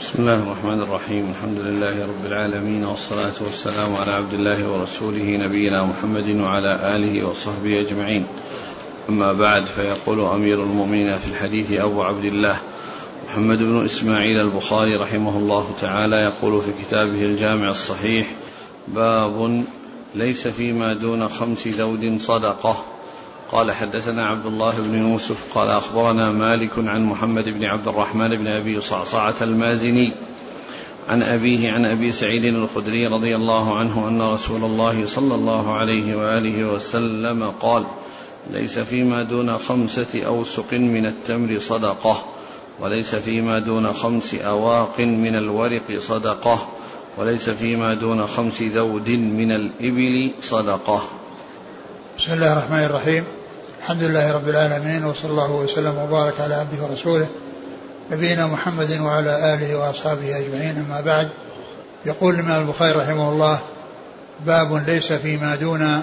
[0.00, 1.30] بسم الله الرحمن الرحيم.
[1.30, 7.80] الحمد لله رب العالمين والصلاة والسلام على عبد الله ورسوله نبينا محمد وعلى آله وصحبه
[7.80, 8.26] أجمعين.
[9.08, 12.56] أما بعد فيقول أمير المؤمنين في الحديث أبو عبد الله
[13.28, 18.26] محمد بن إسماعيل البخاري رحمه الله تعالى يقول في كتابه الجامع الصحيح
[18.88, 19.64] باب
[20.14, 22.84] ليس فيما دون خمس ذود صدقة.
[23.52, 28.46] قال حدثنا عبد الله بن يوسف قال أخبرنا مالك عن محمد بن عبد الرحمن بن
[28.46, 30.12] أبي صعصعة المازني
[31.08, 36.16] عن أبيه عن أبي سعيد الخدري رضي الله عنه أن رسول الله صلى الله عليه
[36.16, 37.86] وآله وسلم قال
[38.50, 42.24] ليس فيما دون خمسة أوسق من التمر صدقة
[42.80, 46.68] وليس فيما دون خمس أواق من الورق صدقة
[47.18, 51.02] وليس فيما دون خمس ذود من الإبل صدقة.
[52.18, 53.24] بسم الله الرحمن الرحيم.
[53.80, 57.28] الحمد لله رب العالمين وصلى الله وسلم وبارك على عبده ورسوله
[58.10, 60.84] نبينا محمد وعلى آله وأصحابه أجمعين.
[60.88, 61.28] أما بعد
[62.06, 63.58] يقول الإمام البخاري رحمه الله
[64.46, 66.02] باب ليس فيما دون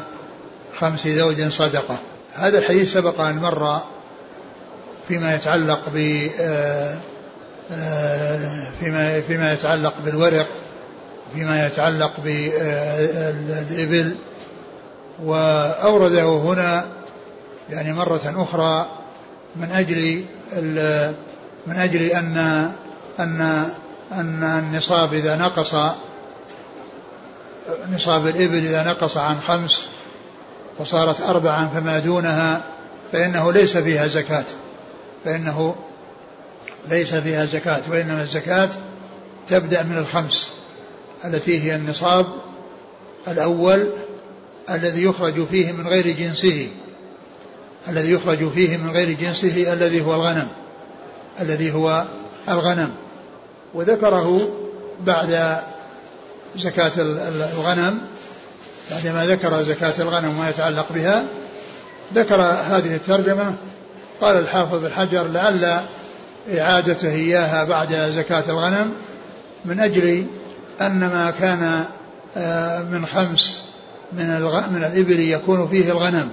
[0.79, 1.97] خمس زوج صدقة.
[2.33, 3.81] هذا الحديث سبق أن مر
[5.07, 6.97] فيما يتعلق ب آه،
[7.71, 10.47] آه، فيما فيما يتعلق بالورق
[11.35, 14.15] فيما يتعلق بالإبل
[15.23, 16.85] وأورده هنا
[17.69, 18.89] يعني مرة أخرى
[19.55, 20.25] من أجل
[21.67, 22.37] من أجل أن
[23.19, 23.69] أن
[24.11, 25.75] أن النصاب إذا نقص
[27.91, 29.85] نصاب الإبل إذا نقص عن خمس
[30.79, 32.61] وصارت أربعا فما دونها
[33.11, 34.43] فإنه ليس فيها زكاة.
[35.25, 35.75] فإنه
[36.89, 38.69] ليس فيها زكاة وإنما الزكاة
[39.47, 40.51] تبدأ من الخمس
[41.25, 42.25] التي هي النصاب
[43.27, 43.89] الأول
[44.69, 46.67] الذي يخرج فيه من غير جنسه.
[47.89, 50.47] الذي يخرج فيه من غير جنسه الذي هو الغنم
[51.41, 52.05] الذي هو
[52.49, 52.91] الغنم.
[53.73, 54.49] وذكره
[55.05, 55.57] بعد
[56.55, 56.91] زكاة
[57.57, 58.01] الغنم
[58.91, 61.23] بعدما ذكر زكاة الغنم وما يتعلق بها
[62.15, 63.53] ذكر هذه الترجمة.
[64.21, 65.79] قال الحافظ الحجر لعل
[66.57, 68.93] إعادته إياها بعد زكاة الغنم
[69.65, 70.25] من أجل
[70.81, 71.85] أن ما كان
[72.37, 73.61] آه، من خمس
[74.13, 76.29] من من الإبل يكون فيه الغنم.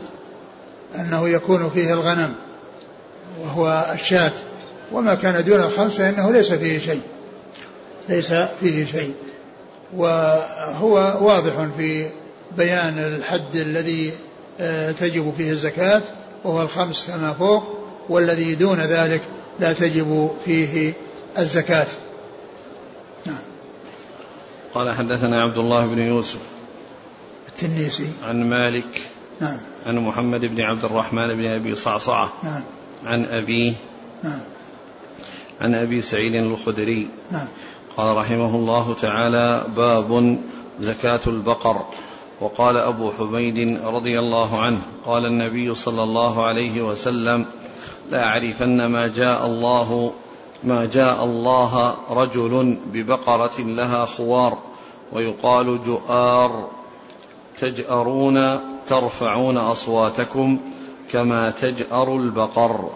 [0.94, 2.34] أنه يكون فيه الغنم
[3.42, 4.32] وهو الشاة
[4.92, 7.02] وما كان دون الخمس فإنه ليس فيه شيء
[8.08, 9.14] ليس فيه شيء.
[9.96, 12.06] وهو واضح في
[12.56, 14.12] بيان الحد الذي
[14.60, 16.02] آه، تجب فيه الزكاة
[16.44, 17.62] وهو الخمس كما فوق
[18.08, 19.20] والذي دون ذلك
[19.60, 20.92] لا تجب فيه
[21.38, 21.86] الزكاة.
[23.26, 23.38] نعم.
[24.74, 26.40] قال حدثنا عبد الله بن يوسف
[27.48, 28.08] التنيسي.
[28.24, 29.02] عن مالك
[29.40, 29.58] نعم.
[29.86, 32.32] عن محمد بن عبد الرحمن بن أبي صعصعة.
[32.42, 32.62] نعم.
[33.06, 33.72] عن أبيه.
[34.22, 34.40] نعم.
[35.60, 37.08] عن أبي سعيد الخدري.
[37.30, 37.46] نعم.
[37.96, 40.38] قال رحمه الله تعالى باب
[40.80, 41.84] زكاة البقر.
[42.40, 47.46] وقال أبو حميد رضي الله عنه قال النبي صلى الله عليه وسلم
[48.10, 50.12] لا أعرفن ما جاء الله
[50.64, 54.58] ما جاء الله رجل ببقرة لها خوار
[55.12, 56.68] ويقال جؤار.
[57.58, 60.60] تجأرون ترفعون أصواتكم
[61.12, 62.90] كما تجأر البقر.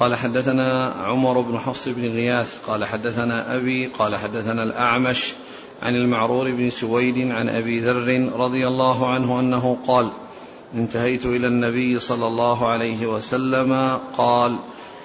[0.00, 5.34] قال حدثنا عمر بن حفص بن غياث قال حدثنا أبي قال حدثنا الأعمش
[5.82, 10.08] عن المعرور بن سويد عن أبي ذر رضي الله عنه أنه قال
[10.74, 14.56] انتهيت إلى النبي صلى الله عليه وسلم قال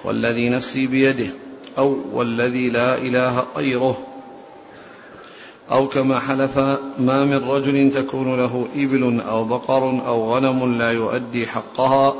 [0.04, 1.30] والذي نفسي بيده
[1.78, 4.09] أو والذي لا إله غيره.
[5.72, 6.58] أو كما حلف
[6.98, 12.14] ما من رجل تكون له إبل أو بقر أو غنم لا يؤدي حقها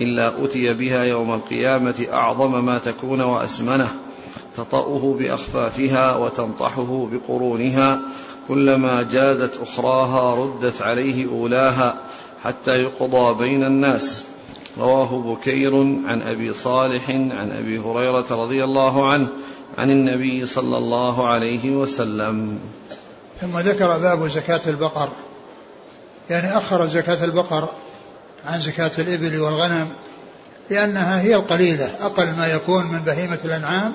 [0.00, 3.88] إلا أتي بها يوم القيامة أعظم ما تكون وأسمنه
[4.56, 8.00] تطأه بأخفافها وتنطحه بقرونها
[8.48, 11.94] كلما جازت أخراها ردت عليه أولاها
[12.44, 14.24] حتى يقضى بين الناس.
[14.78, 15.74] رواه بكير
[16.06, 19.28] عن أبي صالح عن أبي هريرة رضي الله عنه
[19.78, 22.58] عن النبي صلى الله عليه وسلم.
[23.40, 25.08] ثم ذكر باب زكاة البقر.
[26.30, 27.68] يعني أخر زكاة البقر
[28.46, 29.88] عن زكاة الإبل والغنم
[30.70, 33.94] لأنها هي القليلة أقل ما يكون من بهيمة الأنعام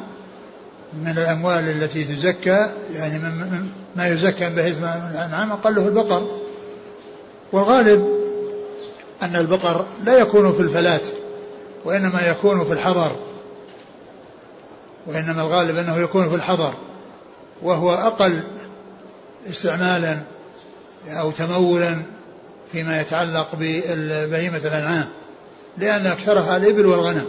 [0.93, 6.39] من الأموال التي تزكى يعني من ما يزكى من بهيمة الأنعام أقله البقر.
[7.51, 8.07] والغالب
[9.21, 11.07] أن البقر لا يكون في الفلات
[11.85, 13.15] وإنما يكون في الحضر.
[15.07, 16.73] وإنما الغالب أنه يكون في الحضر
[17.61, 18.43] وهو أقل
[19.49, 20.17] استعمالا
[21.09, 22.01] أو تمولا
[22.71, 25.09] فيما يتعلق ببهيمة الأنعام
[25.77, 27.25] لأن أكثرها الإبل والغنم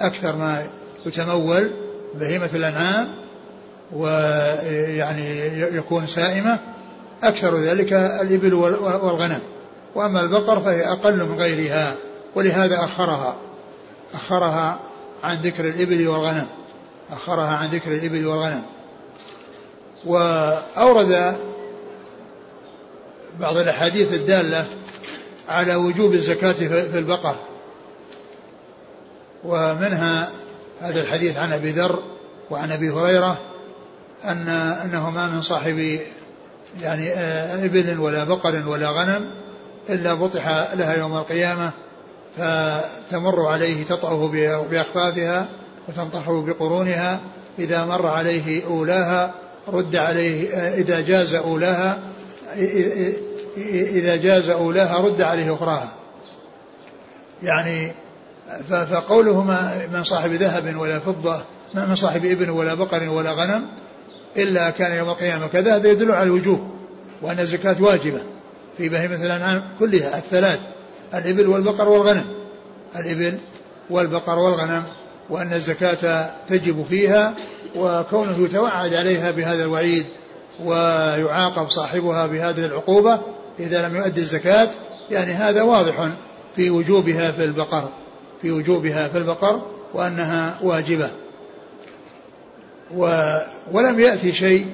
[0.00, 0.66] أكثر ما
[1.06, 1.70] يتمول
[2.14, 3.08] بهيمة الأنعام
[3.92, 6.58] ويعني يكون سائمة
[7.22, 9.40] أكثر ذلك الإبل والغنم.
[9.94, 11.94] وأما البقر فهي أقل من غيرها
[12.34, 13.36] ولهذا أخرها
[14.14, 14.78] أخرها
[15.24, 16.46] عن ذكر الإبل والغنم.
[17.12, 18.62] أخرها عن ذكر الإبل والغنم.
[20.04, 21.36] وأورد
[23.40, 24.66] بعض الأحاديث الدالة
[25.48, 27.36] على وجوب الزكاة في البقر.
[29.44, 30.30] ومنها
[30.80, 32.02] هذا الحديث عن أبي ذر
[32.50, 33.38] وعن أبي هريرة
[34.24, 36.00] أن أنه ما من صاحب
[36.80, 39.30] يعني آه، إبل ولا بقر ولا غنم
[39.88, 41.70] إلا بطح لها يوم القيامة
[42.36, 44.28] فتمر عليه تطأه
[44.70, 45.48] بأخفافها
[45.88, 47.20] وتنطحه بقرونها
[47.58, 49.34] إذا مر عليه أولاها
[49.68, 51.98] رد عليه آه، إذا جاز أولاها
[53.66, 55.88] إذا جاز أولاها رد عليه أخراها.
[57.42, 57.92] يعني
[58.68, 59.42] فقوله
[59.92, 61.40] من صاحب ذهب ولا فضة
[61.74, 63.66] ما من صاحب إبن ولا بقر ولا غنم
[64.36, 66.70] إلا كان يوم القيامة كذا هذا يدل على الوجوب
[67.22, 68.20] وأن الزكاة واجبة.
[68.78, 70.60] في بهيمة الأنعام كلها الثلاث
[71.14, 72.24] الإبل والبقر والغنم.
[72.96, 73.38] الإبل
[73.90, 74.82] والبقر والغنم.
[75.30, 77.34] وأن الزكاة تجب فيها
[77.76, 80.06] وكونه يتوعد عليها بهذا الوعيد
[80.64, 83.20] ويعاقب صاحبها بهذه العقوبة
[83.60, 84.68] إذا لم يؤدي الزكاة
[85.10, 86.08] يعني هذا واضح
[86.56, 87.88] في وجوبها في البقر
[88.42, 89.62] في وجوبها في البقر
[89.94, 91.10] وأنها واجبة.
[93.72, 94.66] ولم يأتي شيء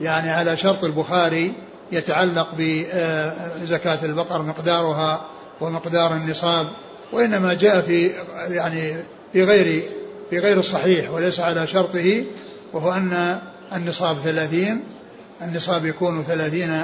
[0.00, 1.52] يعني على شرط البخاري
[1.92, 5.24] يتعلق بزكاة البقر مقدارها
[5.60, 6.68] ومقدار النصاب
[7.12, 8.10] وإنما جاء في
[8.50, 8.96] يعني
[9.36, 9.82] في غير
[10.30, 12.24] في غير الصحيح وليس على شرطه
[12.72, 13.38] وهو أن
[13.76, 14.84] النصاب ثلاثين
[15.42, 16.82] النصاب يكون ثلاثين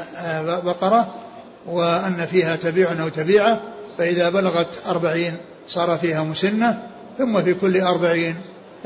[0.65, 1.15] بقرة
[1.67, 3.61] وأن فيها تبيع أو تبيعة
[3.99, 5.37] فإذا بلغت أربعين
[5.69, 6.89] صار فيها مسنة
[7.19, 8.37] ثم في كل أربعين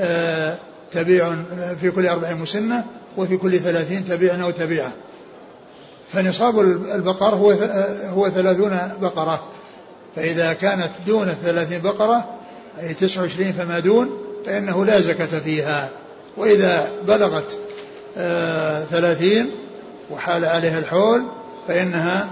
[0.01, 0.55] آه،
[0.93, 1.35] تبيع
[1.81, 2.85] في كل أربعين مسنة
[3.17, 4.93] وفي كل ثلاثين تبيع أو تبيعة.
[6.13, 6.61] فنصاب
[6.95, 9.53] البقر هو آه، هو ثلاثون بقرة.
[10.17, 12.36] فإذا كانت دون الثلاثين بقرة
[12.81, 14.11] أي تسعة وعشرين فما دون
[14.47, 15.91] فإنه لا زكاة فيها.
[16.37, 17.59] وإذا بلغت
[18.17, 19.51] آه، ثلاثين
[20.11, 21.23] وحال عليها الحول
[21.69, 22.29] فإنها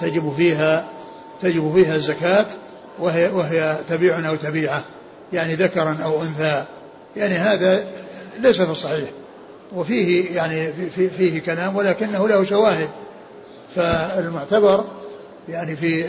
[0.00, 0.88] تجب فيها
[1.42, 2.46] تجب فيها الزكاة
[2.98, 4.84] وهي, وهي تبيع أو تبيعة
[5.32, 6.64] يعني ذكرا أو أنثى.
[7.16, 7.86] يعني هذا
[8.40, 9.08] ليس في الصحيح.
[9.74, 12.90] وفيه يعني في فيه كلام ولكنه له شواهد.
[13.76, 14.84] فالمعتبر
[15.48, 16.02] يعني في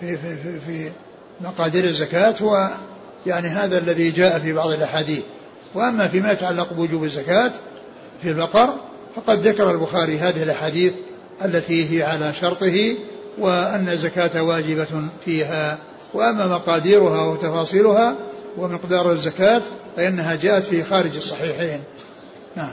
[0.00, 0.90] في في في, في
[1.40, 2.70] مقادير الزكاة هو
[3.26, 5.22] يعني هذا الذي جاء في بعض الأحاديث.
[5.74, 7.52] وأما فيما يتعلق بوجوب الزكاة
[8.22, 8.74] في البقر
[9.16, 10.92] فقد ذكر البخاري هذه الأحاديث
[11.44, 12.96] التي هي على شرطه
[13.38, 15.78] وأن الزكاة واجبة فيها.
[16.14, 18.16] وأما مقاديرها وتفاصيلها
[18.58, 19.62] ومقدار الزكاة
[19.96, 21.82] فإنها جاءت في خارج الصحيحين.
[22.56, 22.72] نعم.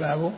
[0.00, 0.32] باب.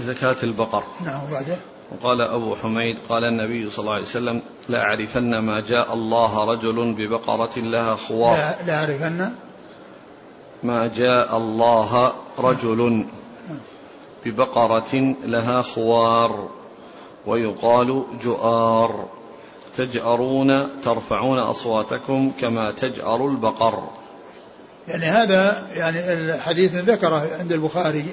[0.00, 0.82] زكاة البقر.
[1.04, 1.56] نعم وبعده.
[1.92, 7.58] وقال أبو حميد قال النبي صلى الله عليه وسلم لأعرفن ما جاء الله رجل ببقرة
[7.58, 9.32] لها خوار لأعرفن
[10.62, 13.06] ما جاء الله رجل
[14.24, 16.48] ببقرة لها خوار
[17.26, 19.06] ويقال جؤار.
[19.76, 23.82] تجأرون ترفعون أصواتكم كما تجأر البقر.
[24.88, 28.04] يعني هذا يعني الحديث ذكره عند البخاري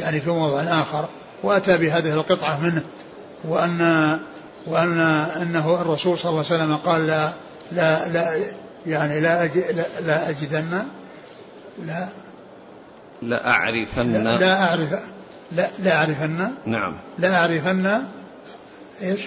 [0.00, 1.04] يعني في موضع آخر
[1.42, 2.84] وأتى بهذه القطعة منه.
[3.44, 4.18] وأن
[4.66, 5.00] وأن
[5.42, 7.32] أنه الرسول صلى الله عليه وسلم قال لا
[7.72, 8.44] لا, لا
[8.86, 10.84] يعني لا أج لا, لا أجدن
[11.86, 12.08] لا
[13.22, 14.12] لا أعرفن.
[14.12, 14.92] لا, لا أعرف
[15.52, 16.50] لا لا أعرفن.
[16.66, 16.94] نعم.
[17.18, 18.04] لا أعرفن
[19.02, 19.20] إيش؟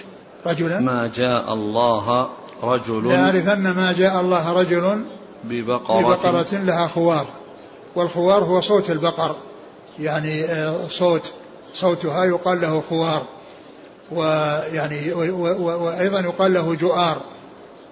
[0.46, 0.80] رجلا.
[0.80, 2.28] ما جاء الله
[2.62, 5.04] رجل لأعرفن ما جاء الله رجل
[5.44, 7.26] ببقرة, ببقرة لها خوار.
[7.94, 9.36] والخوار هو صوت البقر.
[9.98, 11.32] يعني آه، صوت
[11.74, 13.22] صوتها يقال له خوار.
[14.10, 17.20] ويعني وأيضا يقال له جؤار.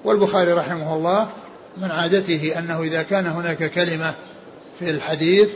[0.04, 1.28] والبخاري رحمه الله
[1.76, 4.14] من عادته أنه إذا كان هناك كلمة
[4.78, 5.50] في الحديث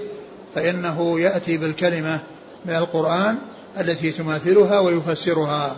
[0.55, 2.19] فإنه يأتي بالكلمة
[2.67, 3.39] من القرآن
[3.81, 5.77] التي تماثلها ويفسرها.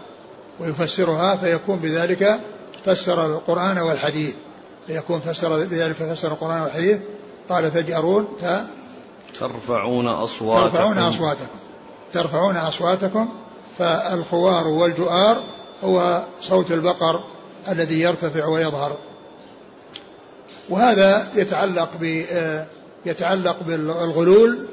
[0.60, 2.40] ويفسرها فيكون بذلك
[2.84, 4.34] فسر القرآن والحديث.
[4.86, 6.98] فيكون فسر بذلك فسر القرآن والحديث.
[7.48, 8.64] قال تجأرون ت
[9.40, 10.68] ترفعون أصواتكم.
[10.68, 11.58] ترفعون أصواتكم.
[12.12, 13.28] ترفعون أصواتكم.
[13.80, 15.42] فالخوار والجؤار
[15.84, 17.24] هو صوت البقر
[17.68, 18.96] الذي يرتفع ويظهر.
[20.68, 22.24] وهذا يتعلق ب
[23.06, 24.66] يتعلق بالغلول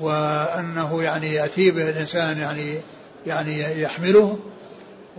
[0.00, 2.74] وأنه يعني يأتي به الإنسان يعني
[3.26, 4.38] يعني يحمله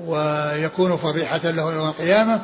[0.05, 2.41] ويكون فضيحة له يوم القيامة.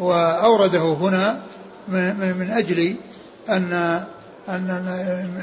[0.00, 1.40] وأورده هنا
[1.88, 2.94] من, من أجل
[3.48, 4.02] أن
[4.48, 4.70] أن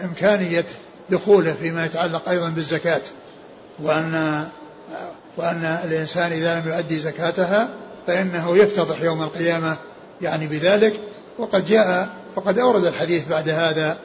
[0.03, 0.65] إمكانية
[1.09, 3.01] دخوله فيما يتعلق أيضا بالزكاة
[3.79, 4.45] وأن
[5.37, 7.69] وأن الإنسان إذا لم يؤدي زكاتها
[8.07, 9.77] فإنه يفتضح يوم القيامة
[10.21, 10.99] يعني بذلك.
[11.39, 13.97] وقد جاء وقد أورد الحديث بعد هذا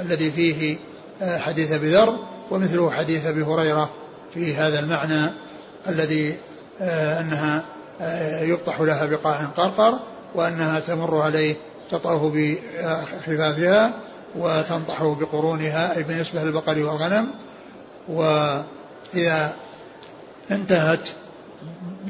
[0.00, 0.76] الذي فيه
[1.22, 2.18] آه، حديث أبي ذر
[2.50, 3.90] ومثله حديث أبي هريرة
[4.34, 5.30] في هذا المعنى
[5.88, 6.36] الذي
[6.80, 7.64] آه، أنها
[8.00, 9.98] آه، يبطح لها بقاع قرقر
[10.34, 11.56] وأنها تمر عليه
[11.90, 13.92] تطأه بخفافها
[14.36, 17.26] وتنطح بقرونها أي بالنسبة للبقر والغنم.
[18.08, 19.54] وإذا
[20.50, 21.08] انتهت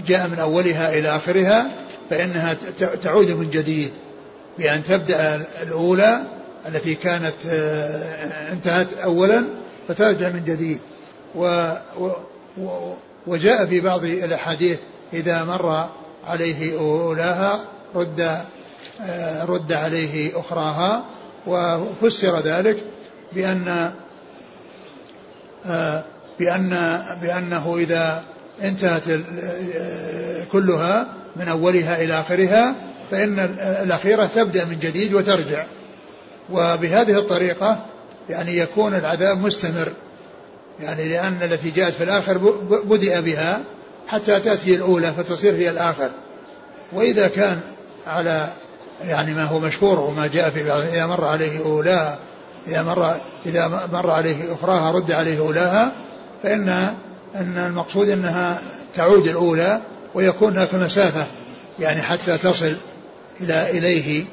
[0.07, 1.71] جاء من أولها إلى آخرها
[2.11, 2.57] فإنها
[3.03, 3.91] تعود من جديد
[4.59, 6.23] بأن تبدأ الأولى
[6.69, 9.45] التي كانت آه، انتهت أولا
[9.88, 10.81] فترجع من جديد.
[11.35, 11.73] و
[13.26, 14.79] وجاء في بعض الأحاديث
[15.12, 15.88] إذا مر
[16.26, 17.61] عليه أولاها
[17.95, 18.45] رد
[19.00, 21.05] آه، رد عليه أخراها
[21.47, 22.76] وفسر ذلك
[23.33, 23.93] بأن
[25.67, 26.05] آه،
[26.38, 28.23] بأن بأنه إذا
[28.62, 29.03] انتهت
[30.53, 32.75] كلها من أولها إلى آخرها
[33.11, 33.38] فإن
[33.83, 35.67] الأخيرة تبدأ من جديد وترجع.
[36.50, 37.87] وبهذه الطريقة
[38.31, 39.93] يعني يكون العذاب مستمر.
[40.81, 42.38] يعني لأن التي جاءت في الآخر
[42.85, 43.61] بدأ بها
[44.09, 46.11] حتى تأتي الأولى فتصير هي الآخر.
[46.93, 47.61] وإذا كان
[48.07, 48.49] على
[49.07, 52.19] يعني ما هو مشهور وما جاء في إذا مر عليه أولاها
[52.67, 55.93] إذا مر إذا مر عليه أخراها رد عليه أولاها
[56.45, 56.69] فإن
[57.35, 58.61] أن المقصود أنها
[58.97, 59.83] تعود الأولى
[60.15, 61.27] ويكون هناك مسافة
[61.79, 62.77] يعني حتى تصل
[63.41, 64.25] إلى إليه.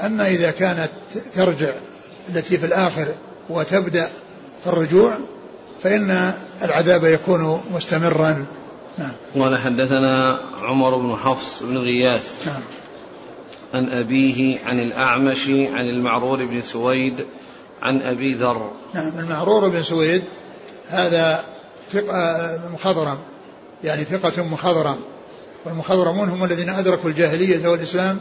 [0.00, 0.90] أما إذا كانت
[1.34, 1.74] ترجع
[2.28, 3.06] التي في الآخر
[3.50, 4.08] وتبدأ
[4.64, 5.18] في الرجوع
[5.82, 6.32] فإن
[6.62, 8.46] العذاب يكون مستمرا.
[8.98, 9.12] نعم.
[9.34, 12.62] قال حدثنا عمر بن حفص بن غياث نعم.
[13.74, 17.26] عن أبيه عن الأعمش عن المعرور بن سويد
[17.82, 18.70] عن أبي ذر.
[18.94, 20.22] نعم المعرور بن سويد
[20.88, 21.44] هذا
[22.74, 23.18] مخضرم.
[23.84, 24.96] يعني ثقة مخضرم.
[25.64, 28.20] والمخضرمون هم الذين أدركوا الجاهلية والإسلام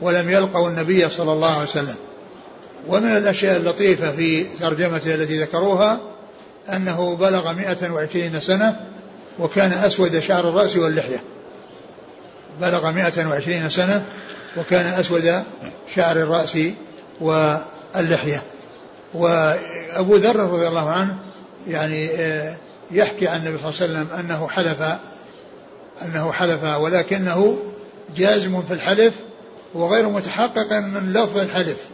[0.00, 1.96] ولم يلقوا النبي صلى الله عليه وسلم.
[2.88, 6.00] ومن الأشياء اللطيفة في ترجمته التي ذكروها
[6.68, 8.80] أنه بلغ 120 سنة
[9.38, 11.22] وكان أسود شعر الرأس واللحية.
[12.60, 14.04] بلغ 120 سنة
[14.56, 15.42] وكان أسود
[15.94, 16.58] شعر الرأس
[17.20, 18.42] واللحية.
[19.14, 21.18] وأبو ذر رضي الله عنه
[21.66, 22.54] يعني آه،
[22.90, 24.82] يحكي عن النبي صلى الله عليه وسلم أنه حلف
[26.02, 27.58] أنه حلف ولكنه
[28.16, 29.14] جازم في الحلف
[29.74, 31.90] وغير متحقق من لفظ الحلف.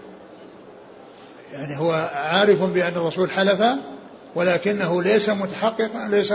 [1.52, 3.62] يعني هو عارف بأن الرسول حلف
[4.34, 6.34] ولكنه ليس متحققا ليس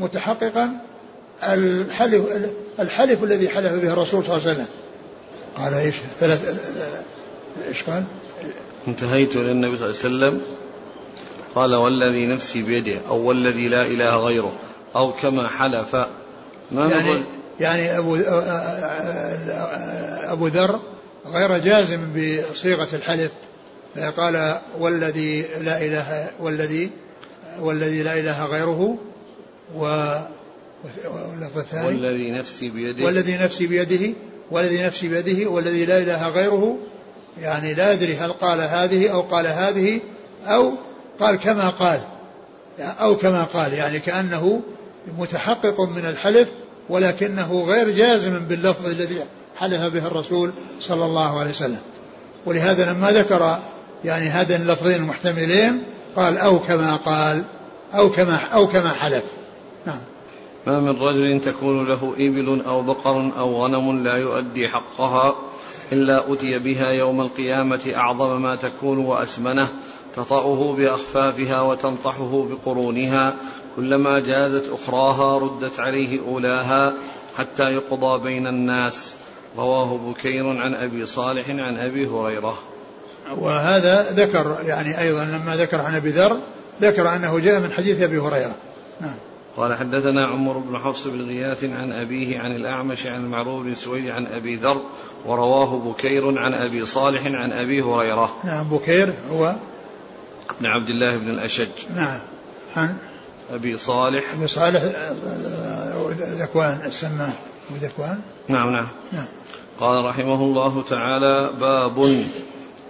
[0.00, 0.70] متحققا
[1.42, 2.22] الحلف
[2.80, 4.66] الحلف الذي حلف به الرسول صلى الله عليه وسلم.
[5.56, 6.60] قال إيش؟ ثلاث
[7.68, 8.04] إيش قال؟
[8.88, 10.42] انتهيت إلى النبي صلى الله عليه وسلم.
[11.54, 14.52] قال والذي نفسي بيده أو والذي لا إله غيره
[14.96, 15.96] أو كما حلف.
[16.72, 17.22] ما يعني
[17.60, 18.16] يعني ابو
[20.32, 20.80] أبو ذر
[21.26, 23.32] غير جازم بصيغة الحلف.
[24.16, 26.90] قال والذي لا إله والذي
[27.60, 28.98] والذي لا إله غيره
[29.76, 30.14] و
[31.84, 33.04] والذي نفسي بيده.
[33.04, 34.14] والذي نفسي بيده
[34.50, 36.78] والذي نفسي بيده والذي لا إله غيره.
[37.40, 40.00] يعني لا أدري هل قال هذه أو قال هذه
[40.46, 40.72] أو
[41.20, 42.00] قال كما قال
[42.80, 44.62] أو كما قال يعني كأنه
[45.18, 46.48] متحقق من الحلف
[46.88, 49.18] ولكنه غير جازم باللفظ الذي
[49.56, 51.80] حلف به الرسول صلى الله عليه وسلم.
[52.46, 53.58] ولهذا لما ذكر
[54.04, 55.82] يعني هذين اللفظين المحتملين
[56.16, 57.44] قال أو كما قال
[57.94, 59.24] أو كما أو كما حلف.
[59.86, 59.98] نعم.
[60.66, 65.34] ما من رجل تكون له إبل أو بقر أو غنم لا يؤدي حقها
[65.92, 69.68] إلا أتي بها يوم القيامة أعظم ما تكون وأسمنه.
[70.16, 73.34] تطأه بأخفافها وتنطحه بقرونها
[73.76, 76.92] كلما جازت أخراها ردت عليه أولاها
[77.36, 79.16] حتى يقضى بين الناس.
[79.58, 82.58] رواه بكير عن أبي صالح عن أبي هريرة.
[83.38, 86.36] وهذا ذكر يعني أيضا لما ذكر عن أبي ذر
[86.82, 88.54] ذكر أنه جاء من حديث أبي هريرة.
[89.00, 89.14] نعم.
[89.56, 94.10] قال حدثنا عمر بن حفص بن غياث عن أبيه عن الأعمش عن المعروف بن سويد
[94.10, 94.82] عن أبي ذر
[95.26, 98.36] ورواه بكير عن أبي صالح عن أبي هريرة.
[98.44, 99.54] نعم بكير هو
[100.60, 101.68] بن عبد الله بن الأشج.
[101.94, 102.20] نعم.
[102.76, 102.96] عن
[103.52, 104.24] أبي صالح.
[104.34, 104.82] أبي صالح
[106.18, 107.32] ذكوان السمان
[107.72, 108.20] ذكوان.
[108.48, 108.88] نعم نعم.
[109.12, 109.26] نعم.
[109.80, 112.24] قال رحمه الله تعالى باب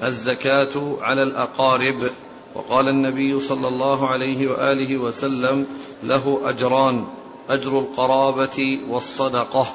[0.02, 2.10] الزكاة على الأقارب.
[2.54, 5.66] وقال النبي صلى الله عليه وآله وسلم
[6.02, 7.06] له أجران
[7.48, 9.66] أجر القرابة والصدقة.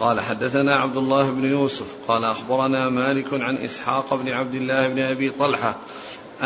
[0.00, 1.96] قال حدثنا عبد الله بن يوسف.
[2.08, 5.76] قال أخبرنا مالك عن إسحاق بن عبد الله بن أبي طلحة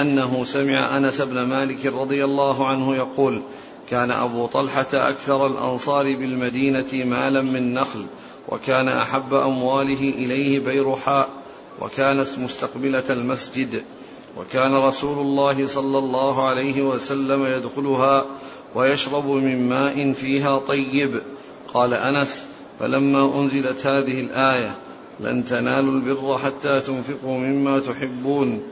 [0.00, 3.42] أنه سمع أنس بن مالك رضي الله عنه يقول
[3.90, 8.06] كان أبو طلحة أكثر الأنصار بالمدينة مالا من نخل
[8.48, 11.28] وكان أحب أمواله إليه بيرحاء
[11.80, 13.82] وكانت مستقبلة المسجد
[14.38, 18.24] وكان رسول الله صلى الله عليه وسلم يدخلها
[18.74, 21.22] ويشرب من ماء فيها طيب.
[21.74, 22.46] قال أنس
[22.80, 24.76] فلما أنزلت هذه الآية
[25.20, 28.62] لن تنالوا البر حتى تنفقوا مما تحبون.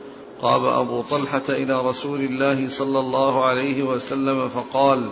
[0.43, 5.11] قام أبو طلحة إلى رسول الله صلى الله عليه وسلم فقال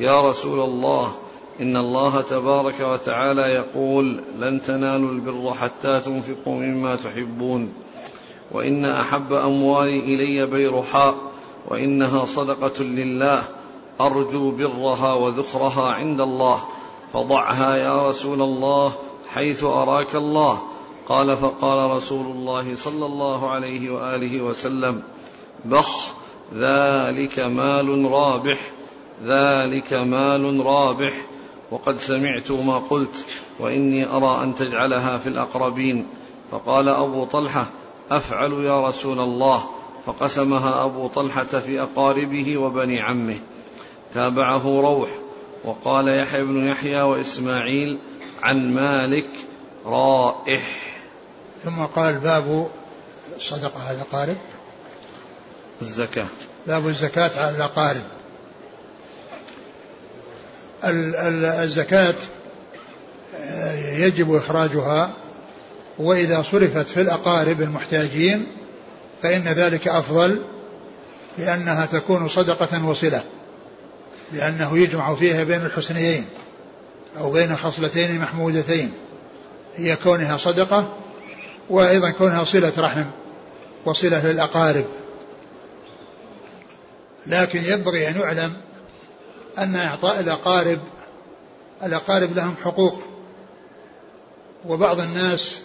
[0.00, 1.12] يا رسول الله
[1.60, 7.72] إن الله تبارك وتعالى يقول لن تنالوا البر حتى تنفقوا مما تحبون
[8.52, 11.14] وإن أحب أموالي إلي بيرحاء
[11.68, 13.42] وإنها صدقة لله
[14.00, 16.62] أرجو برها وذخرها عند الله
[17.12, 18.92] فضعها يا رسول الله
[19.28, 20.62] حيث أراك الله
[21.08, 25.02] قال فقال رسول الله صلى الله عليه وآله وسلم
[25.64, 26.08] بخ
[26.54, 28.58] ذلك مال رابح
[29.24, 31.12] ذلك مال رابح
[31.70, 36.06] وقد سمعت ما قلت وإني أرى أن تجعلها في الأقربين.
[36.50, 37.66] فقال أبو طلحة
[38.10, 39.64] أفعل يا رسول الله.
[40.06, 43.38] فقسمها أبو طلحة في أقاربه وبني عمه.
[44.14, 45.08] تابعه روح
[45.64, 47.98] وقال يحيى بن يحيى وإسماعيل
[48.42, 49.28] عن مالك
[49.86, 50.81] رائح.
[51.64, 52.68] ثم قال باب
[53.36, 54.36] الصدقه على الأقارب.
[55.82, 56.26] الزكاة.
[56.66, 58.02] باب الزكاة على الأقارب.
[60.84, 62.14] الزكاة
[63.36, 65.12] آه، يجب إخراجها
[65.98, 68.46] وإذا صرفت في الأقارب المحتاجين
[69.22, 70.44] فإن ذلك أفضل
[71.38, 73.22] لأنها تكون صدقة وصلة
[74.32, 76.24] لأنه يجمع فيها بين الحسنيين
[77.18, 78.92] أو بين خصلتين محمودتين
[79.76, 81.01] هي كونها صدقة
[81.72, 83.04] وأيضا كونها صلة رحم
[83.84, 84.84] وصلة للأقارب.
[87.26, 88.52] لكن ينبغي أن يعلم
[89.58, 90.78] أن إعطاء الأقارب
[91.82, 93.02] الأقارب لهم حقوق.
[94.66, 95.58] وبعض الناس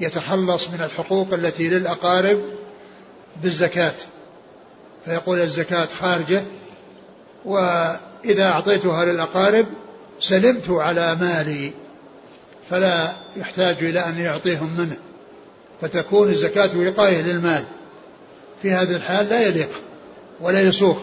[0.00, 2.42] يتخلص من الحقوق التي للأقارب
[3.42, 3.94] بالزكاة.
[5.04, 6.42] فيقول الزكاة خارجة
[7.44, 9.66] وإذا أعطيتها للأقارب
[10.20, 11.83] سلمت على مالي.
[12.70, 14.96] فلا يحتاج إلى أن يعطيهم منه
[15.80, 17.64] فتكون الزكاة وقاية للمال.
[18.62, 19.70] في هذا الحال لا يليق
[20.40, 20.98] ولا يسوق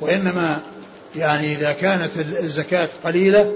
[0.00, 0.62] وإنما
[1.16, 3.52] يعني إذا كانت الزكاة قليلة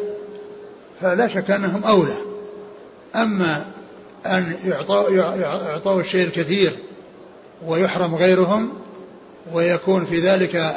[1.00, 2.16] فلا شك أنهم أولى.
[3.14, 3.64] أما
[4.26, 6.72] أن يعطوا, الشيء الكثير
[7.66, 8.72] ويحرم غيرهم
[9.52, 10.76] ويكون في ذلك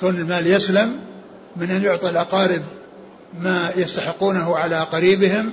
[0.00, 1.00] كون المال يسلم
[1.56, 2.62] من أن يعطي الأقارب
[3.38, 5.52] ما يستحقونه على قريبهم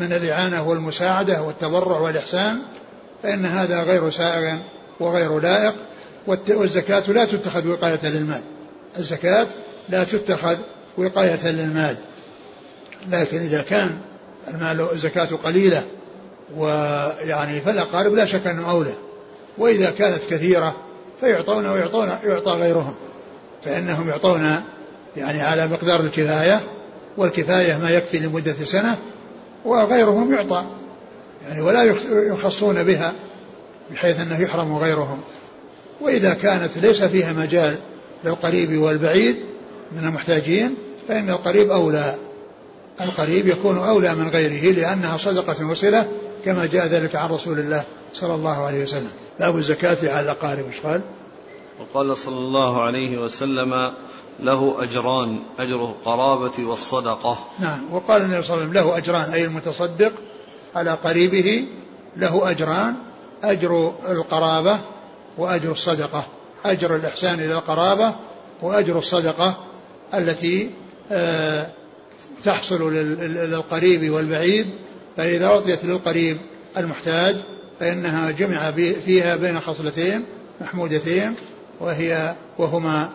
[0.00, 2.62] من الإعانة والمساعدة والتبرع والإحسان
[3.22, 4.58] فإن هذا غير سائغ
[5.00, 5.74] وغير لائق
[6.26, 8.42] والزكاة لا تتخذ وقاية للمال.
[8.98, 9.46] الزكاة
[9.88, 10.56] لا تتخذ
[10.96, 11.96] وقاية للمال.
[13.08, 13.98] لكن إذا كان
[14.48, 15.82] المال الزكاة قليلة
[16.56, 18.94] ويعني فالأقارب لا شك أنه أولى.
[19.58, 20.76] وإذا كانت كثيرة
[21.20, 22.94] فيعطون ويعطون يعطى غيرهم.
[23.64, 24.62] فإنهم يعطون
[25.16, 26.60] يعني على مقدار الكفاية
[27.16, 28.96] والكفاية ما يكفي لمدة سنة
[29.64, 30.64] وغيرهم يعطى
[31.48, 33.12] يعني ولا يخصون بها
[33.90, 35.20] بحيث أنه يحرم غيرهم.
[36.00, 37.78] وإذا كانت ليس فيها مجال
[38.24, 39.36] للقريب والبعيد
[39.92, 40.74] من المحتاجين
[41.08, 42.14] فإن القريب أولى.
[43.00, 46.08] القريب يكون أولى من غيره لأنها صدقة وصلة
[46.44, 49.10] كما جاء ذلك عن رسول الله صلى الله عليه وسلم.
[49.40, 51.00] باب الزكاة على الأقارب إيش قال؟
[51.80, 53.92] وقال صلى الله عليه وسلم
[54.40, 57.38] له أجران أجر القرابة والصدقة.
[57.58, 60.12] نعم وقال النبي صلى الله عليه وسلم له أجران أي المتصدق
[60.74, 61.64] على قريبه
[62.16, 62.94] له أجران
[63.42, 64.78] أجر القرابة
[65.38, 66.24] وأجر الصدقة.
[66.64, 68.14] أجر الإحسان إلى القرابة
[68.62, 69.56] وأجر الصدقة
[70.14, 70.70] التي
[71.12, 71.66] آه،
[72.44, 74.70] تحصل للقريب والبعيد.
[75.16, 76.38] فإذا أعطيت للقريب
[76.76, 77.36] المحتاج
[77.80, 78.70] فإنها جمع
[79.04, 80.24] فيها بين خصلتين
[80.60, 81.34] محمودتين
[81.80, 83.08] وهي وهما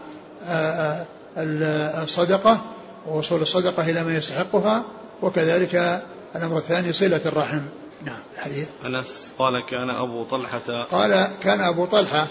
[0.47, 1.05] آه،
[1.37, 2.61] آه، الصدقة
[3.07, 4.85] ووصول الصدقة إلى من يستحقها
[5.21, 6.03] وكذلك
[6.35, 7.61] الأمر الثاني صلة الرحم.
[8.05, 8.67] نعم الحديث.
[8.85, 12.27] أنس قال كان أبو طلحة قال كان أبو طلحة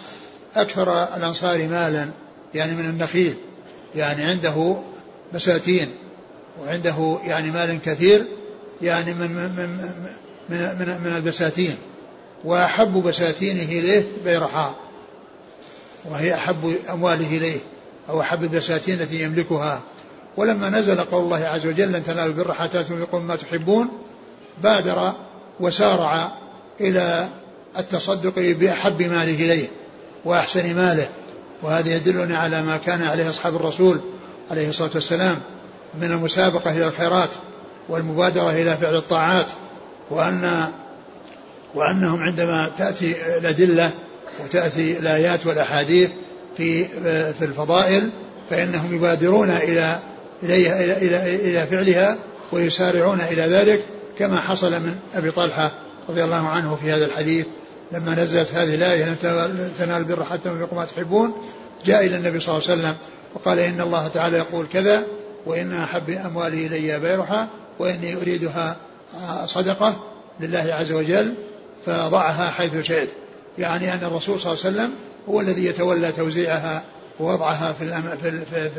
[0.57, 2.09] أكثر الأنصار مالا
[2.55, 3.37] يعني من النخيل
[3.94, 4.77] يعني عنده
[5.35, 5.90] بساتين
[6.61, 8.25] وعنده يعني مال كثير
[8.83, 9.68] يعني من من من
[10.49, 11.77] من, من, من البساتين
[12.44, 14.75] وأحب بساتينه إليه بيرحاء.
[16.11, 17.59] وهي أحب أمواله إليه
[18.11, 19.83] أو أحب البساتين التي يملكها.
[20.37, 23.88] ولما نزل قول الله عز وجل لن تنالوا البر حتى تنفقوا ما تحبون
[24.62, 25.12] بادر
[25.61, 26.33] وسارع
[26.81, 27.29] إلى
[27.79, 29.69] التصدق بأحب ماله إليه
[30.25, 31.09] وأحسن ماله.
[31.62, 34.01] وهذا يدلنا على ما كان عليه أصحاب الرسول
[34.51, 35.38] عليه الصلاة والسلام
[36.01, 37.31] من المسابقة إلى الخيرات
[37.88, 39.47] والمبادرة إلى فعل الطاعات
[40.11, 40.69] وأن
[41.75, 43.90] وأنهم عندما تأتي الأدلة
[44.44, 46.11] وتأتي الآيات والأحاديث
[46.57, 46.85] في
[47.33, 48.11] في الفضائل
[48.51, 49.99] فإنهم يبادرون إلى
[50.42, 52.18] إليها إلى, إلى, إلى فعلها
[52.53, 53.85] ويسارعون إلى ذلك
[54.18, 55.73] كما حصل من أبي طلحة
[56.09, 57.47] رضي الله عنه في هذا الحديث.
[57.92, 59.18] لما نزلت هذه الآية لن
[59.79, 61.33] تنال البر حتى تنفقوا ما تحبون
[61.85, 62.97] جاء إلى النبي صلى الله عليه وسلم
[63.35, 65.05] وقال إن الله تعالى يقول كذا
[65.47, 68.77] وإن أحب أموالي إلي بيرها وإني أريدها
[69.44, 70.05] صدقة
[70.40, 71.35] لله عز وجل
[71.87, 73.09] فضعها حيث شئت.
[73.59, 74.95] يعني أن الرسول صلى الله عليه وسلم
[75.29, 76.85] هو الذي يتولى توزيعها
[77.21, 78.03] ووضعها في
[78.51, 78.71] في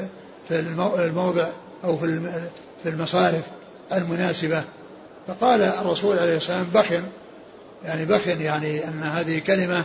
[0.50, 0.60] في
[1.00, 1.48] الموضع
[1.84, 2.32] أو في
[2.84, 3.44] في المصارف
[3.94, 4.64] المناسبة.
[5.28, 7.04] فقال الرسول عليه السلام بخن
[7.86, 9.84] يعني بخن يعني أن هذه كلمة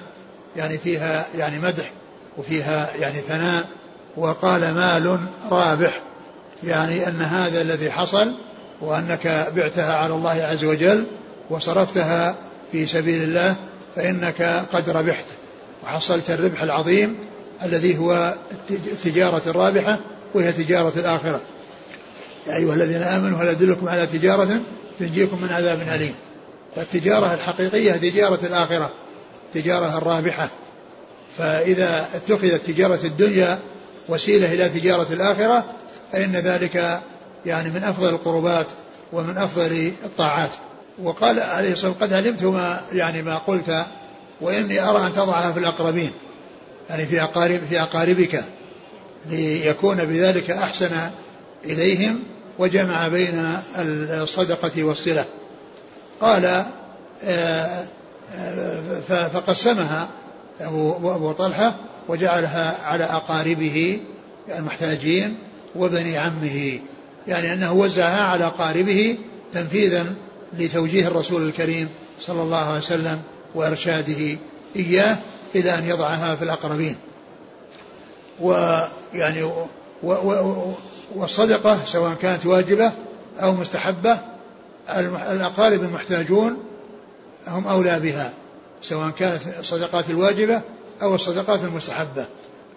[0.57, 1.93] يعني فيها يعني مدح
[2.39, 3.65] وفيها يعني ثناء
[4.17, 6.03] وقال مال رابح
[6.65, 8.35] يعني أن هذا الذي حصل
[8.81, 11.07] وأنك بعتها على الله عز وجل
[11.51, 12.37] وصرفتها
[12.73, 13.57] في سبيل الله
[13.97, 15.25] فإنك قد ربحت
[15.85, 17.17] وحصلت الربح العظيم
[17.63, 18.35] الذي هو
[18.71, 20.01] التجارة الرابحة
[20.35, 21.41] وهي تجارة الآخرة.
[22.47, 24.61] يا أيها الذين آمنوا هل أدلكم على تجارة
[24.99, 26.15] تنجيكم من عذاب أليم؟
[26.77, 28.91] فالتجارة الحقيقية تجارة الآخرة
[29.55, 30.49] تجارة الرابحة.
[31.39, 33.59] فإذا اتخذت تجارة الدنيا
[34.09, 35.65] وسيلة إلى تجارة الآخرة
[36.13, 37.01] فإن ذلك
[37.47, 38.67] يعني من أفضل القربات
[39.13, 40.51] ومن أفضل الطاعات.
[41.03, 43.87] وقال عليه الصلاة والسلام قد علمت ما يعني ما قلت
[44.41, 46.11] وإني أرى أن تضعها في الأقربين
[46.91, 48.45] يعني في أقارب في أقاربك
[49.31, 51.11] ليكون بذلك أحسن
[51.65, 52.23] إليهم
[52.59, 53.57] وجمع بين
[54.13, 55.25] الصدقة والصلة.
[56.21, 56.65] قال
[57.25, 57.85] آه،
[58.39, 60.09] آه، فقسمها
[60.61, 61.75] أبو طلحة
[62.09, 64.01] وجعلها على أقاربه
[64.59, 65.39] المحتاجين
[65.77, 66.79] وبني عمه
[67.29, 69.19] يعني أنه وزعها على أقاربه
[69.53, 70.07] تنفيذا
[70.59, 71.89] لتوجيه الرسول الكريم
[72.21, 73.23] صلى الله عليه وسلم
[73.55, 74.39] وإرشاده
[74.77, 75.19] إياه
[75.55, 76.97] إلى أن يضعها في الأقربين.
[78.41, 79.51] ويعني
[81.15, 82.93] والصدقة سواء كانت واجبة
[83.43, 84.19] أو مستحبة
[85.31, 86.59] الأقارب المحتاجون
[87.49, 88.33] هم أولى بها
[88.83, 90.61] سواء كانت الصدقات الواجبة
[91.03, 92.27] أو الصدقات المستحبة.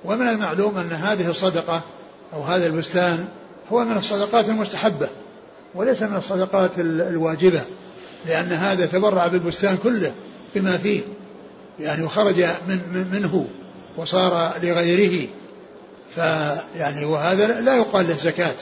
[0.05, 1.81] ومن المعلوم أن هذه الصدقة
[2.33, 3.27] أو هذا البستان
[3.71, 5.09] هو من الصدقات المستحبة.
[5.75, 7.62] وليس من الصدقات الواجبة
[8.27, 10.12] لأن هذا تبرع بالبستان كله
[10.55, 11.01] بما فيه
[11.79, 13.47] يعني وخرج من منه
[13.97, 15.27] وصار لغيره.
[16.15, 18.55] فيعني وهذا لا يقال له زكاة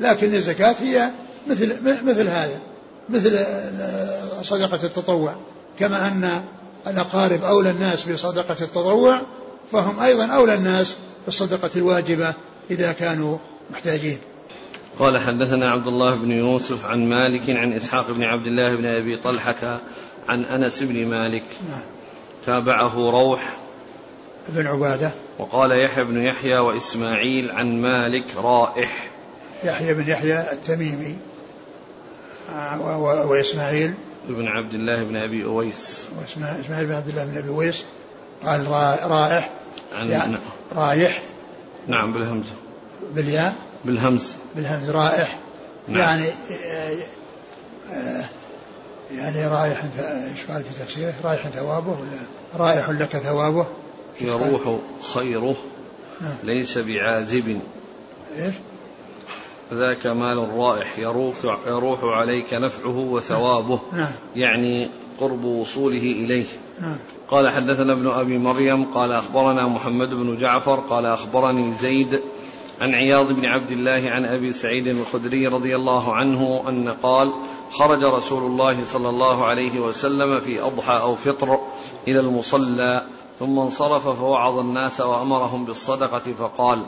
[0.00, 1.10] لكن الزكاة هي
[1.46, 2.60] مثل مثل هذا
[3.08, 3.44] مثل
[4.42, 5.34] صدقة التطوع.
[5.78, 6.42] كما أن
[6.86, 9.22] الأقارب أولى الناس بصدقة التطوع
[9.72, 12.34] فهم أيضا أولى الناس بالصدقة الواجبة
[12.70, 13.38] إذا كانوا
[13.70, 14.18] محتاجين.
[14.98, 19.16] قال حدثنا عبد الله بن يوسف عن مالك عن إسحاق بن عبد الله بن أبي
[19.16, 19.80] طلحة
[20.28, 21.44] عن أنس بن مالك.
[21.68, 21.80] نعم.
[22.46, 23.56] تابعه روح.
[24.48, 25.10] بن عبادة.
[25.38, 29.10] وقال يحيى بن يحيى وإسماعيل عن مالك رائح.
[29.64, 31.16] يحيى بن يحيى التميمي.
[33.00, 33.94] وإسماعيل.
[34.28, 36.06] بن عبد الله بن أبي أويس.
[36.20, 37.84] وإسماعيل بن عبد الله بن أبي أويس.
[38.44, 38.66] قال
[39.10, 39.50] رائح.
[39.94, 40.36] عن يعني
[40.76, 41.22] رايح.
[41.86, 42.52] نعم بالهمزة.
[43.14, 43.65] بالياء.
[43.84, 45.38] بالهمز بالهمز رائح
[45.88, 45.98] نعم.
[45.98, 46.30] يعني
[49.14, 53.66] يعني رايح إيش قال في تفسيره؟ رايح ثوابه ولا رايح لك ثوابه؟
[54.20, 54.78] يروح
[55.14, 55.56] خيره
[56.20, 56.34] نعم.
[56.44, 57.60] ليس بعازب
[58.38, 58.54] إيش؟
[59.72, 61.36] ذاك مال رائح يروح
[61.66, 64.12] يروح عليك نفعه وثوابه نعم.
[64.36, 66.46] يعني قرب وصوله إليه
[66.80, 66.98] نعم.
[67.28, 72.20] قال حدثنا ابن أبي مريم قال أخبرنا محمد بن جعفر قال أخبرني زيد
[72.80, 77.32] عن عياض بن عبد الله عن أبي سعيد الخدري رضي الله عنه أن قال
[77.70, 81.60] خرج رسول الله صلى الله عليه وسلم في أضحى أو فطر
[82.08, 83.06] إلى المصلى
[83.38, 86.82] ثم انصرف فوعظ الناس وأمرهم بالصدقة فقال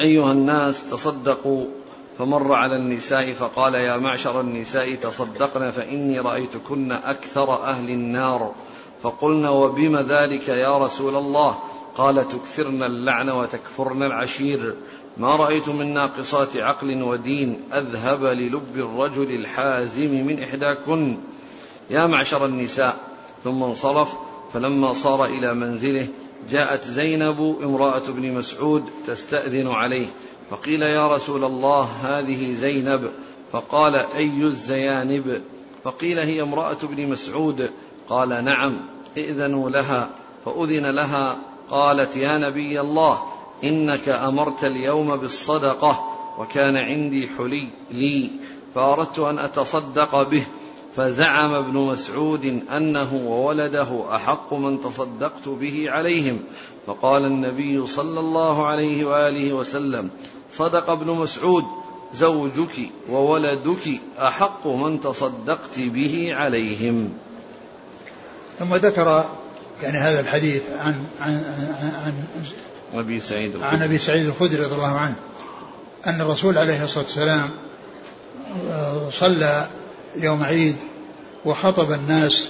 [0.00, 1.66] أيها الناس تصدقوا.
[2.18, 8.52] فمر على النساء فقال يا معشر النساء تصدقن فإني رأيتكن أكثر أهل النار.
[9.02, 11.58] فقلنا وبم ذلك يا رسول الله؟
[11.96, 14.74] قال تكثرن اللعن وتكفرن العشير.
[15.16, 17.60] ما رأيت من ناقصات عقل ودين.
[17.72, 21.18] أذهب للب الرجل الحازم من إحداكن.
[21.90, 23.00] يا معشر النساء.
[23.44, 24.14] ثم انصرف.
[24.52, 26.08] فلما صار إلى منزله
[26.50, 30.06] جاءت زينب امرأة ابن مسعود تستأذن عليه.
[30.50, 33.10] فقيل يا رسول الله هذه زينب.
[33.52, 35.42] فقال أي الزيانب؟
[35.84, 37.70] فقيل هي امرأة ابن مسعود.
[38.08, 38.80] قال نعم
[39.16, 40.10] ائذنوا لها.
[40.44, 41.53] فأذن لها.
[41.70, 43.22] قالت يا نبي الله
[43.64, 46.04] إنك أمرت اليوم بالصدقة
[46.38, 48.30] وكان عندي حلي لي
[48.74, 50.46] فأردت أن أتصدق به.
[50.96, 56.40] فزعم ابن مسعود أنه وولده أحق من تصدقت به عليهم.
[56.86, 60.10] فقال النبي صلى الله عليه وآله وسلم
[60.52, 61.64] صدق ابن مسعود
[62.14, 67.12] زوجك وولدك أحق من تصدقت به عليهم.
[68.58, 69.24] ثم ذكر
[69.82, 72.14] يعني هذا الحديث عن عن عن, عن
[72.94, 73.70] أبي سعيد الخدري.
[73.70, 75.14] عن أبي سعيد الخدري رضي الله عنه
[76.06, 77.50] أن الرسول عليه الصلاة والسلام
[78.70, 79.66] آه، صلى
[80.16, 80.76] يوم عيد
[81.44, 82.48] وخطب الناس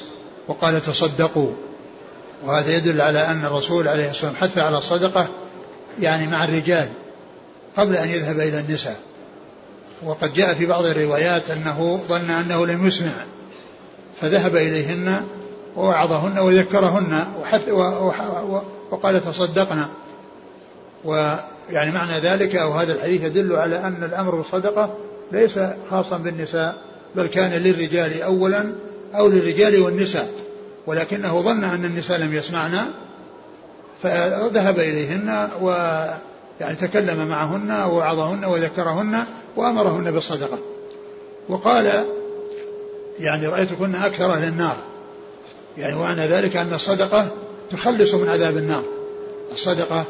[0.48, 1.50] وقال تصدقوا.
[2.44, 5.28] وهذا يدل على أن الرسول عليه الصلاة والسلام حث على الصدقة
[6.00, 6.88] يعني مع الرجال
[7.76, 8.96] قبل أن يذهب إلى النساء.
[10.02, 13.24] وقد جاء في بعض الروايات أنه ظن أنه لم يسمع
[14.20, 15.24] فذهب إليهن
[15.76, 17.68] ووعظهن وذكرهن وحث
[18.90, 19.88] وقال تصدقنا.
[21.04, 24.94] ويعني معنى ذلك أو هذا الحديث يدل على أن الأمر بالصدقة
[25.32, 25.58] ليس
[25.90, 26.76] خاصا بالنساء
[27.14, 28.72] بل كان للرجال أولا
[29.14, 30.28] أو للرجال والنساء.
[30.87, 32.87] ولكنه ظن أن النساء لم يسمعنا
[34.02, 35.70] فذهب إليهن و
[36.60, 39.24] يعني تكلم معهن ووعظهن وذكرهن
[39.56, 40.58] وأمرهن بالصدقة.
[41.48, 42.04] وقال
[43.18, 44.76] يعني رأيتكن أكثر أهل النار
[45.78, 47.28] يعني ومعنى ذلك أن الصدقة
[47.70, 48.84] تخلص من عذاب النار.
[49.52, 50.04] الصدقة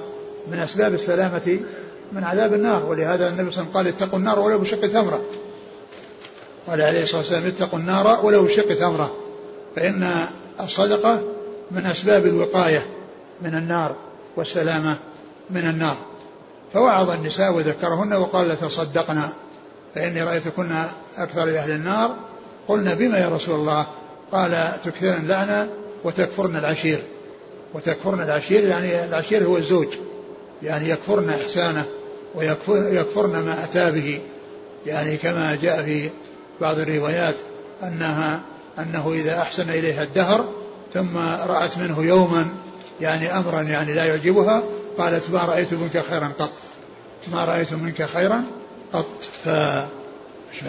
[0.48, 1.60] من أسباب السلامة
[2.12, 5.22] من عذاب النار ولهذا النبي صلى الله عليه وسلم قال اتقوا النار ولو بشق تمرة.
[6.66, 9.14] قال عليه الصلاة والسلام اتقوا النار ولو بشق تمرة.
[9.76, 10.10] فإن
[10.60, 11.22] الصدقة
[11.70, 12.86] من أسباب الوقاية
[13.42, 13.94] من النار
[14.36, 14.98] والسلامة
[15.50, 15.96] من النار.
[16.72, 19.28] فوعظ النساء وذكرهن وقال لتصدقنا
[19.94, 20.72] فإني رأيتكن
[21.16, 22.14] أكثر أهل النار.
[22.68, 23.86] قلنا بما يا رسول الله؟
[24.32, 25.68] قال تكثرن اللعنة
[26.04, 27.02] وتكفرن العشير.
[27.74, 29.88] وتكفرن العشير يعني العشير هو الزوج.
[30.62, 31.86] يعني يكفرن إحسانه
[32.34, 34.20] ويكفرن ما أتى به.
[34.86, 36.10] يعني كما جاء في
[36.60, 37.34] بعض الروايات
[37.82, 38.40] أنها
[38.78, 40.48] أنه إذا أحسن إليها الدهر
[40.94, 42.46] ثم رأت منه يوما
[43.00, 44.62] يعني أمرا يعني لا يعجبها
[44.98, 46.52] قالت ما رأيت منك خيرا قط.
[47.32, 48.44] ما رأيت منك خيرا
[48.92, 49.22] قط.
[49.44, 50.60] ف إيش؟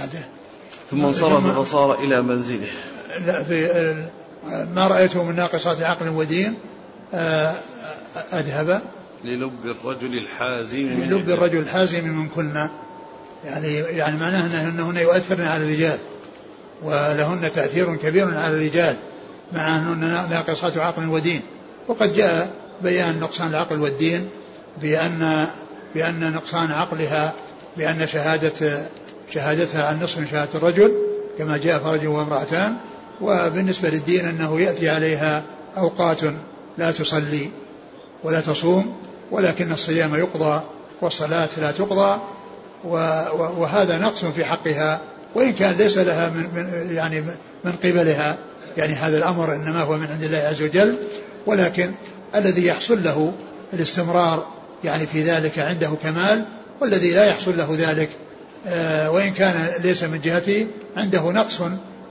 [0.91, 2.67] ثم انصرف فصار إلى منزله.
[3.23, 3.95] في
[4.75, 6.55] ما رأيته من ناقصات عقل ودين
[7.13, 7.53] آه،
[8.33, 8.81] أذهب.
[9.25, 12.69] للب الرجل الحازم للب الرجل الحازم من كنا
[13.45, 15.97] يعني يعني معناه أنهن يؤثرن على الرجال
[16.83, 18.95] ولهن تأثير كبير على الرجال
[19.53, 21.41] مع أنهن ناقصات عقل ودين.
[21.87, 22.51] وقد جاء
[22.81, 24.29] بيان نقصان العقل والدين
[24.81, 25.47] بأن
[25.95, 27.33] بأن نقصان عقلها
[27.77, 28.81] بأن شهادة
[29.33, 30.95] شهادتها عن نصف من شهادة الرجل
[31.37, 32.75] كما جاء فرج وامرأتان.
[33.21, 35.43] وبالنسبة للدين أنه يأتي عليها
[35.77, 36.19] أوقات
[36.77, 37.49] لا تصلي
[38.23, 38.95] ولا تصوم
[39.31, 40.61] ولكن الصيام يقضى
[41.01, 42.21] والصلاة لا تقضى
[43.57, 45.01] وهذا نقص في حقها
[45.35, 47.21] وإن كان ليس لها من, من يعني
[47.63, 48.37] من قبلها
[48.77, 50.97] يعني هذا الأمر إنما هو من عند الله عز وجل
[51.45, 51.91] ولكن
[52.35, 53.33] الذي يحصل له
[53.73, 54.47] الاستمرار
[54.83, 56.45] يعني في ذلك عنده كمال
[56.81, 58.09] والذي لا يحصل له ذلك
[58.67, 61.61] آه، وإن كان ليس من جهته عنده نقص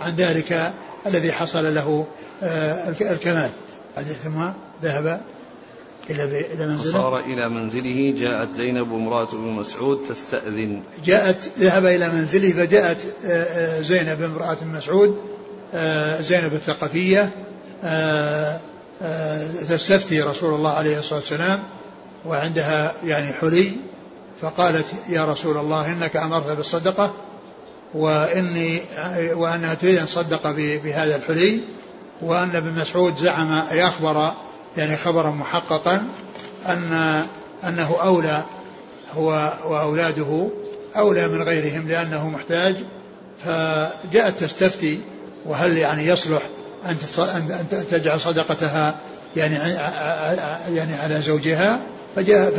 [0.00, 0.72] عن ذلك
[1.06, 2.06] الذي حصل له
[2.42, 3.50] آه، الكمال.
[4.24, 4.48] ثم
[4.82, 5.20] ذهب
[6.10, 6.90] إلى إلى منزله.
[6.90, 10.82] فصار إلى منزله جاءت زينب امرأة بن مسعود تستأذن.
[11.04, 15.18] جاءت ذهب إلى منزله فجاءت آه، آه، زينب امرأة بن مسعود
[16.20, 17.30] زينب الثقفية
[19.68, 21.62] تستفتي رسول الله عليه الصلاة والسلام
[22.26, 23.72] وعندها يعني حلي
[24.40, 27.14] فقالت يا رسول الله إنك أمرت بالصدقة
[27.94, 28.80] وإني
[29.32, 31.60] وأنها تريد أن تصدق بهذا الحلي
[32.22, 34.32] وأن ابن مسعود زعم أي أخبر
[34.76, 36.02] يعني خبرا محققا
[36.68, 37.22] أن
[37.68, 38.42] أنه أولى
[39.16, 40.48] هو وأولاده
[40.96, 42.76] أولى من غيرهم لأنه محتاج
[43.44, 45.00] فجاءت تستفتي
[45.46, 46.42] وهل يعني يصلح
[46.84, 48.98] أن أن تجعل صدقتها
[49.36, 49.54] يعني
[50.76, 51.80] يعني على زوجها؟
[52.16, 52.50] فجاء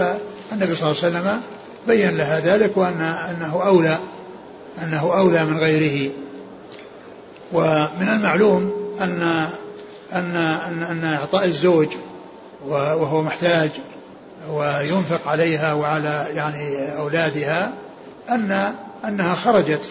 [0.50, 1.42] فالنبي صلى الله عليه وسلم
[1.88, 4.00] بين لها ذلك وأن أنه أولى
[4.84, 6.12] أنه أولى من غيره.
[7.54, 9.22] ومن المعلوم أن
[10.14, 11.88] أن أن, أن إعطاء الزوج
[12.68, 13.70] وهو محتاج
[14.50, 17.74] وينفق عليها وعلى يعني أولادها
[18.30, 18.74] أن
[19.08, 19.90] أنها خرجت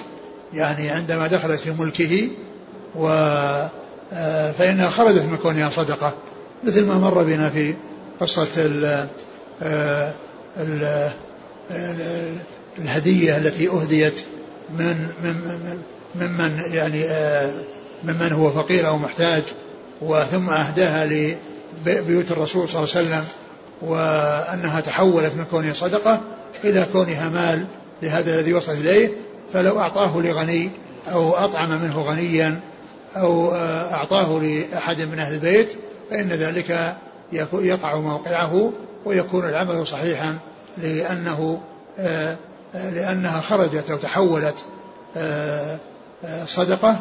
[0.55, 2.29] يعني عندما دخلت في ملكه
[2.97, 3.09] و
[4.59, 6.13] فإنها خرجت من كونها صدقة
[6.65, 7.75] مثل ما مر بنا في
[8.21, 9.07] قصة ال
[10.57, 11.11] ال
[12.79, 14.21] الهدية التي أهديت
[14.79, 15.79] من من
[16.15, 17.05] ممن يعني
[18.05, 19.43] ممن هو فقير أو محتاج
[20.03, 21.35] وثم أهداها
[21.87, 23.25] لبيوت الرسول صلى الله عليه وسلم
[23.83, 26.21] وأنها تحولت من كونها صدقة
[26.65, 27.67] إلى كونها مال
[28.03, 29.11] لهذا الذي وصل إليه.
[29.53, 30.71] فلو أعطاه لغني
[31.13, 32.61] أو أطعم منه غنيا
[33.17, 33.55] أو
[33.93, 35.73] أعطاه لأحد من أهل البيت
[36.11, 36.97] فإن ذلك
[37.53, 38.73] يقع موقعه
[39.05, 40.39] ويكون العمل صحيحا
[40.79, 41.61] لأنه
[42.75, 44.65] لأنها خرجت أو تحولت
[46.47, 46.99] صدقة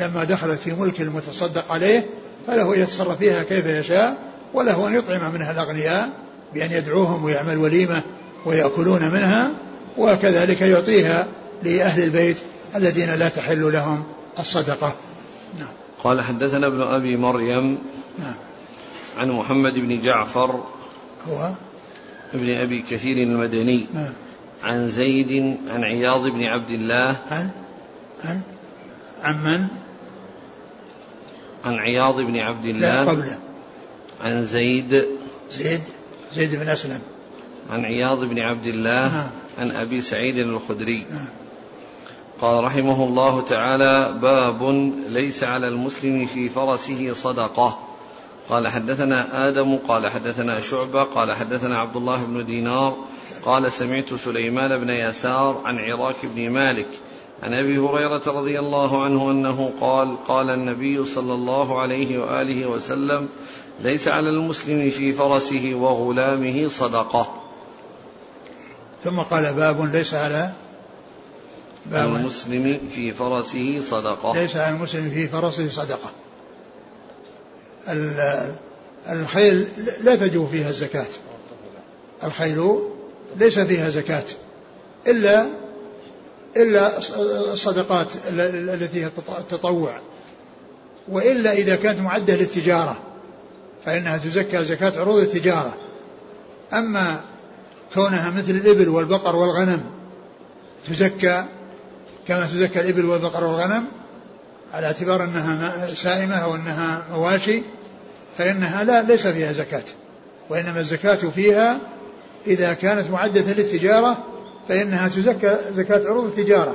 [0.00, 2.06] لما دخلت في ملك المتصدق عليه
[2.46, 4.16] فله أن يتصرف فيها كيف يشاء
[4.54, 6.10] وله أن يطعم منها الأغنياء
[6.54, 8.02] بأن يدعوهم ويعمل وليمة
[8.46, 9.50] ويأكلون منها
[9.98, 11.26] وكذلك يعطيها
[11.62, 12.36] لأهل البيت
[12.76, 14.04] الذين لا تحل لهم
[14.38, 14.94] الصدقة
[15.58, 15.68] نعم.
[16.04, 17.78] قال حدثنا ابن أبي مريم
[18.18, 18.34] نعم.
[19.16, 20.64] عن محمد بن جعفر
[21.30, 21.50] هو
[22.34, 24.12] ابن أبي كثير المدني نعم.
[24.66, 27.16] عن زيد عن عياض بن عبد الله.
[27.30, 27.50] عن
[28.24, 28.40] عن
[29.22, 29.66] عن من؟
[31.64, 33.02] عن عياض بن عبد الله.
[33.02, 33.38] لا قبله.
[34.20, 35.06] عن زيد.
[35.50, 35.82] زيد
[36.34, 37.00] زيد بن أسلم.
[37.70, 39.08] عن عياض بن عبد الله.
[39.14, 39.30] نعم.
[39.58, 41.06] عن أبي سعيد الخدري.
[41.10, 41.28] نعم.
[42.40, 44.62] قال رحمه الله تعالى باب
[45.08, 47.78] ليس على المسلم في فرسه صدقة.
[48.48, 52.96] قال حدثنا آدم قال حدثنا شعبة قال حدثنا عبد الله بن دينار
[53.44, 56.88] قال سمعت سليمان بن يسار عن عراك بن مالك
[57.42, 63.28] عن أبي هريرة رضي الله عنه أنه قال قال النبي صلى الله عليه وآله وسلم
[63.80, 67.42] ليس على المسلم في فرسه وغلامه صدقة.
[69.04, 70.52] ثم قال باب ليس على
[71.86, 74.34] باب المسلم في فرسه صدقة.
[74.34, 76.10] ليس على المسلم في فرسه صدقة.
[79.08, 79.68] الخيل
[80.00, 81.06] لا تجب فيها الزكاة.
[82.24, 82.78] الخيل
[83.38, 84.24] ليس فيها زكاة.
[85.06, 85.46] إلا
[86.56, 86.98] إلا
[87.52, 90.00] الصدقات التي هي التطوع.
[91.08, 92.96] وإلا إذا كانت معدة للتجارة
[93.84, 95.74] فإنها تزكى زكاة عروض التجارة.
[96.72, 97.20] أما
[97.94, 99.84] كونها مثل الإبل والبقر والغنم
[100.88, 101.44] تزكى
[102.28, 103.84] كما تزكى الإبل والبقر والغنم
[104.72, 107.62] على اعتبار أنها سائمة أو أنها مواشي
[108.38, 109.84] فإنها لا ليس فيها زكاة.
[110.50, 111.78] وإنما الزكاة فيها
[112.46, 114.24] إذا كانت معدة للتجارة
[114.68, 116.74] فإنها تزكى زكاة عروض التجارة.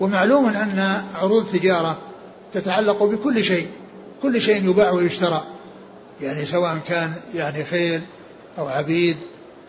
[0.00, 1.98] ومعلوم أن عروض التجارة
[2.52, 3.66] تتعلق بكل شيء
[4.22, 5.44] كل شيء يباع ويشترى.
[6.20, 8.00] يعني سواء كان يعني خيل
[8.58, 9.16] أو عبيد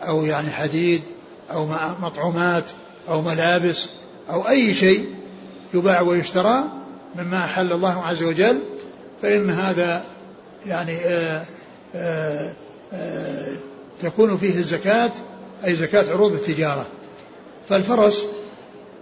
[0.02, 1.02] أو يعني حديد
[1.52, 1.66] أو
[2.02, 2.64] مطعومات
[3.08, 3.86] أو ملابس
[4.30, 5.14] أو أي شيء
[5.74, 6.64] يباع ويشترى
[7.16, 8.62] مما أحل الله عز وجل
[9.22, 10.04] فإن هذا
[10.66, 11.44] يعني آآ
[11.94, 12.52] آآ
[12.92, 13.56] آآ
[14.00, 15.12] تكون فيه الزكاة
[15.66, 16.86] أي زكاة عروض التجارة.
[17.68, 18.24] فالفرس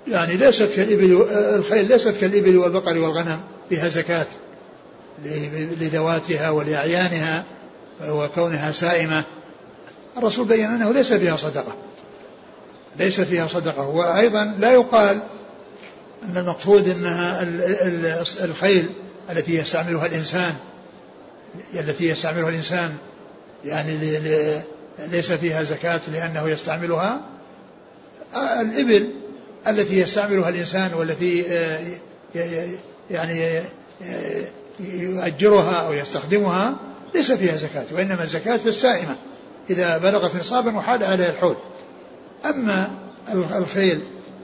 [0.09, 4.27] يعني ليست كالإبل الخيل ليست كالإبل والبقر والغنم فيها زكاة
[5.81, 7.45] لذواتها ولأعيانها
[8.09, 9.25] وكونها سائمة.
[10.17, 11.75] الرسول بين أنه ليس فيها صدقة.
[12.99, 13.89] ليس فيها صدقة.
[13.89, 15.23] وأيضا لا يقال
[16.25, 17.43] أن المقصود أنها
[18.45, 18.91] الخيل
[19.31, 20.55] التي يستعملها الإنسان
[21.75, 22.95] التي يستعملها الإنسان
[23.65, 23.97] يعني
[24.99, 27.21] ليس فيها زكاة لأنه يستعملها
[28.61, 29.11] الإبل
[29.69, 31.81] التي يستعملها الإنسان والتي آه،
[33.11, 33.59] يعني
[34.03, 34.45] آه،
[34.81, 36.77] يؤجرها أو يستخدمها
[37.15, 39.17] ليس فيها زكاة وإنما الزكاة في السائمة.
[39.71, 41.57] إذا بلغت نصابا وحال عليها الحول.
[42.45, 42.91] أما
[43.33, 44.01] الخيل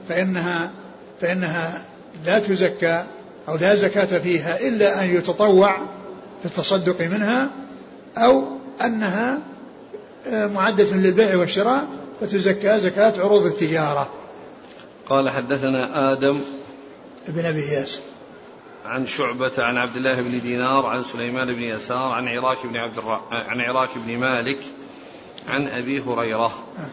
[0.09, 0.71] فإنها
[1.21, 1.81] فإنها
[2.25, 3.03] لا تزكى
[3.49, 5.77] أو لا زكاة فيها إلا أن يتطوع
[6.39, 7.49] في التصدق منها
[8.17, 8.43] أو
[8.85, 9.50] أنها آه،
[10.27, 11.87] معدة للبيع والشراء
[12.21, 14.09] فتزكى زكاة عروض التجارة.
[15.09, 16.41] قال حدثنا آدم
[17.27, 17.99] بن أبي إياس.
[18.85, 22.97] عن شعبة عن عبد الله بن دينار عن سليمان بن يسار عن عراك بن عبد
[22.97, 23.21] الر...
[23.31, 24.59] عن عراك بن مالك
[25.47, 26.45] عن أبي هريرة.
[26.77, 26.89] آه.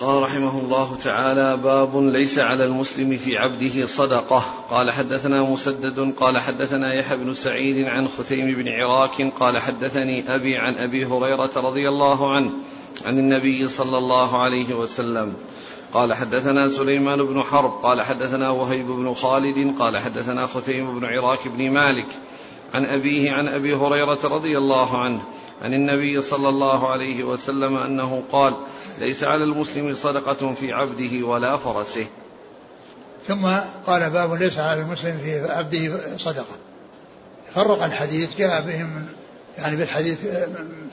[0.00, 4.44] قال رحمه الله تعالى باب ليس على المسلم في عبده صدقة.
[4.70, 10.56] قال حدثنا مسدد قال حدثنا يحيى بن سعيد عن خثيم بن عراك قال حدثني أبي
[10.56, 12.50] عن أبي هريرة رضي الله عنه
[13.04, 15.32] عن النبي صلى الله عليه وسلم.
[15.94, 21.48] قال حدثنا سليمان بن حرب قال حدثنا وهيب بن خالد قال حدثنا خثيم بن عراك
[21.48, 22.08] بن مالك.
[22.76, 25.22] عن أبيه عن أبي هريرة رضي الله عنه
[25.62, 28.54] عن النبي صلى الله عليه وسلم أنه قال
[28.98, 32.06] ليس على المسلم صدقة في عبده ولا فرسه.
[33.26, 33.46] ثم
[33.86, 36.56] قال باب ليس على المسلم في عبده صدقة.
[37.54, 39.06] فرق الحديث جاء بهم
[39.58, 40.18] يعني بالحديث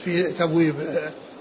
[0.04, 0.74] في تبويب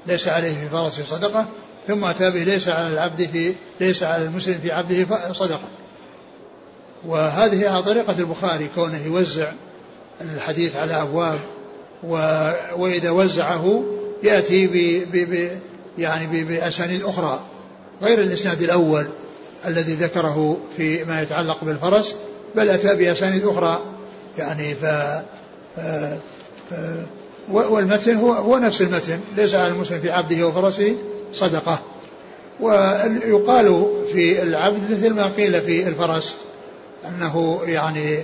[0.07, 1.45] ليس عليه في فرسه صدقة.
[1.87, 5.67] ثم أتى به ليس على العبد في ليس على المسلم في عبده صدقة.
[7.05, 9.51] وهذه على طريقة البخاري كونه يوزع
[10.35, 11.39] الحديث على أبواب
[12.77, 13.83] وإذا وزعه
[14.23, 15.49] يأتي ب ب
[15.97, 17.39] يعني بأسانيد أخرى
[18.01, 19.07] غير الإسناد الأول
[19.67, 22.15] الذي ذكره في ما يتعلق بالفرس
[22.55, 23.81] بل أتى بأسانيد أخرى.
[24.37, 24.85] يعني ف
[27.51, 30.95] والمتن هو هو نفس المتن ليس على المسلم في عبده وفرسه
[31.33, 31.79] صدقة.
[32.59, 36.35] ويقال في العبد مثل ما قيل في الفرس
[37.07, 38.23] أنه يعني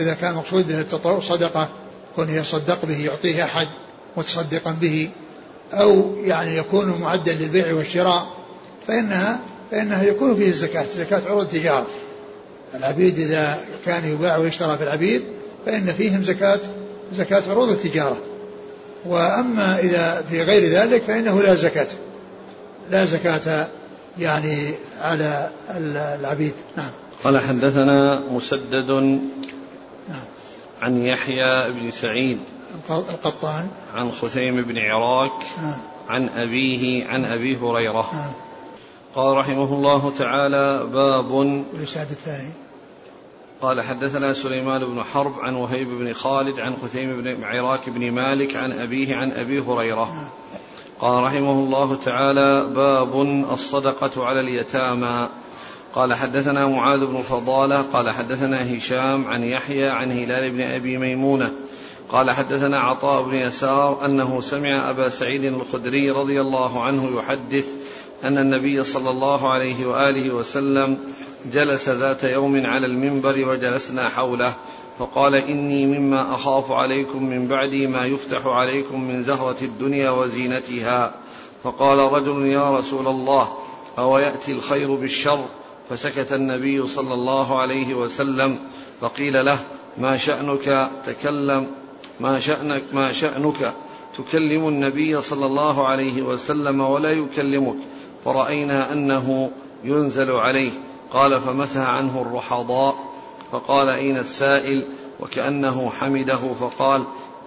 [0.00, 1.68] إذا كان مقصود به التطوع صدقة
[2.16, 3.68] كون يصدق به يعطيه أحد
[4.16, 5.10] متصدقا به
[5.72, 8.26] أو يعني يكون معدا للبيع والشراء
[8.86, 9.40] فإنها
[9.70, 11.86] فإنها يكون فيه الزكاة زكاة عروض التجارة.
[12.74, 15.22] العبيد إذا كان يباع ويشترى في العبيد
[15.66, 16.60] فإن فيهم زكاة
[17.12, 18.18] زكاة عروض التجارة.
[19.06, 21.86] وأما إذا في غير ذلك فإنه لا زكاة.
[22.90, 23.68] لا زكاة
[24.18, 25.50] يعني على
[26.20, 26.52] العبيد.
[26.76, 26.90] نعم.
[27.24, 28.90] قال حدثنا مسدد
[30.82, 32.38] عن يحيى بن سعيد
[32.90, 33.68] القطان.
[33.94, 38.10] عن خثيم بن عراك نعم عن أبيه عن أبي هريرة.
[38.12, 38.32] نعم
[39.14, 41.42] قال رحمه الله تعالى باب
[41.74, 42.52] الإسناد الثاني.
[43.60, 48.56] قال حدثنا سليمان بن حرب عن وهيب بن خالد عن خثيم بن عراك بن مالك
[48.56, 50.12] عن أبيه عن أبي هريرة.
[50.12, 50.28] نعم
[51.00, 53.20] قال رحمه الله تعالى باب
[53.52, 55.28] الصدقة على اليتامى.
[55.94, 61.52] قال حدثنا معاذ بن فضالة قال حدثنا هشام عن يحيى عن هلال بن أبي ميمونة
[62.08, 67.66] قال حدثنا عطاء بن يسار أنه سمع أبا سعيد الخدري رضي الله عنه يحدث
[68.24, 70.98] أن النبي صلى الله عليه وآله وسلم
[71.52, 74.54] جلس ذات يوم على المنبر وجلسنا حوله
[74.98, 81.14] فقال إني مما أخاف عليكم من بعدي ما يفتح عليكم من زهرة الدنيا وزينتها
[81.64, 83.48] فقال رجل يا رسول الله
[83.98, 85.44] أو يأتي الخير بالشر؟
[85.90, 88.58] فسكت النبي صلى الله عليه وسلم
[89.00, 89.58] فقيل له
[89.98, 91.66] ما شأنك تكلم
[92.20, 93.74] ما شأنك ما شأنك
[94.18, 97.76] تكلم النبي صلى الله عليه وسلم ولا يكلمك
[98.24, 99.50] فرأينا أنه
[99.84, 100.70] ينزل عليه.
[101.10, 102.94] قال فمسح عنه الرحضاء.
[103.52, 104.84] فقال أين السائل؟
[105.20, 107.02] وكأنه حمده فقال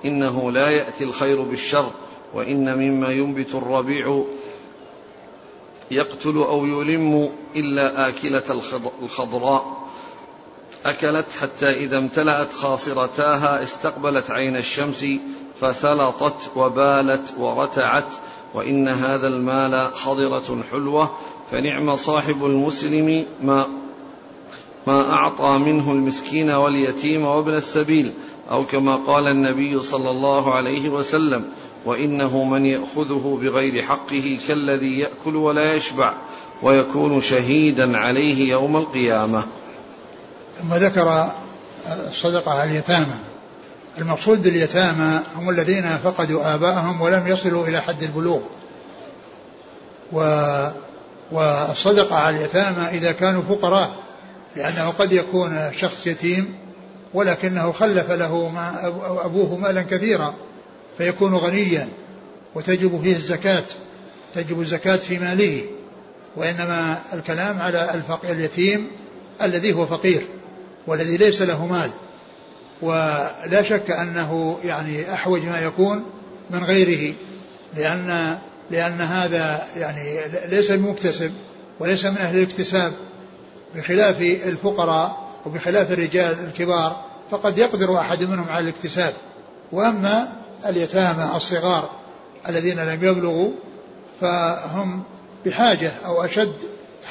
[0.05, 1.91] إنه لا يأتي الخير بالشر
[2.33, 4.23] وإن مما ينبت الربيع
[5.91, 8.43] يقتل أو يلم إلا آكلة
[9.01, 9.77] الخضراء.
[10.85, 15.05] أكلت حتى إذا امتلأت خاصرتاها استقبلت عين الشمس
[15.59, 18.13] فثلطت وبالت ورتعت
[18.53, 21.11] وإن هذا المال خضرة حلوة.
[21.51, 23.67] فنعم صاحب المسلم ما
[24.87, 28.13] ما أعطى منه المسكين واليتيم وابن السبيل
[28.51, 31.45] أو كما قال النبي صلى الله عليه وسلم
[31.85, 36.13] وإنه من يأخذه بغير حقه كالذي يأكل ولا يشبع
[36.63, 39.43] ويكون شهيدا عليه يوم القيامة.
[40.61, 41.29] ثم ذكر
[42.07, 43.15] الصدقة على اليتامى.
[43.97, 48.39] المقصود باليتامى هم الذين فقدوا آباءهم ولم يصلوا إلى حد البلوغ.
[50.11, 50.21] و
[51.31, 53.89] والصدقة على اليتامى إذا كانوا فقراء
[54.55, 56.55] لأنه قد يكون شخص يتيم
[57.13, 58.93] ولكنه خلف له ما
[59.25, 60.33] أبوه مالا كثيرا.
[60.99, 61.89] فيكون غنيا
[62.55, 63.63] وتجب فيه الزكاة
[64.33, 65.65] تجب الزكاة في ماله
[66.35, 68.87] وإنما الكلام على اليتيم
[69.41, 70.21] الذي هو فقير
[70.87, 71.91] والذي ليس له مال.
[72.81, 76.05] ولا شك أنه يعني أحوج ما يكون
[76.49, 77.13] من غيره
[77.77, 78.37] لأن
[78.71, 80.19] لأن هذا يعني
[80.49, 81.31] ليس بمكتسب
[81.79, 82.93] وليس من أهل الاكتساب.
[83.75, 89.13] بخلاف الفقراء وبخلاف الرجال الكبار فقد يقدر أحد منهم على الاكتساب.
[89.71, 90.27] وأما
[90.65, 91.89] اليتامى الصغار
[92.49, 93.51] الذين لم يبلغوا
[94.21, 95.03] فهم
[95.45, 96.55] بحاجة أو أشد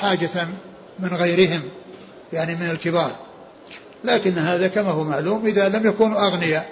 [0.01, 0.49] حاجة
[0.99, 1.62] من غيرهم
[2.32, 3.12] يعني من الكبار.
[4.05, 6.68] لكن هذا كما هو معلوم إذا لم يكونوا أغنياء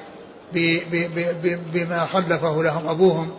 [1.72, 3.30] بما خلفه لهم أبوهم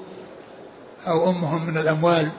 [1.08, 2.30] أو أمهم من الأموال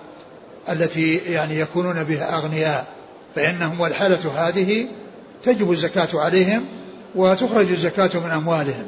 [0.68, 2.86] التي يعني يكونون بها أغنياء
[3.34, 4.86] فإنهم والحالة هذه
[5.42, 6.64] تجب الزكاة عليهم
[7.14, 8.86] وتخرج الزكاة من أموالهم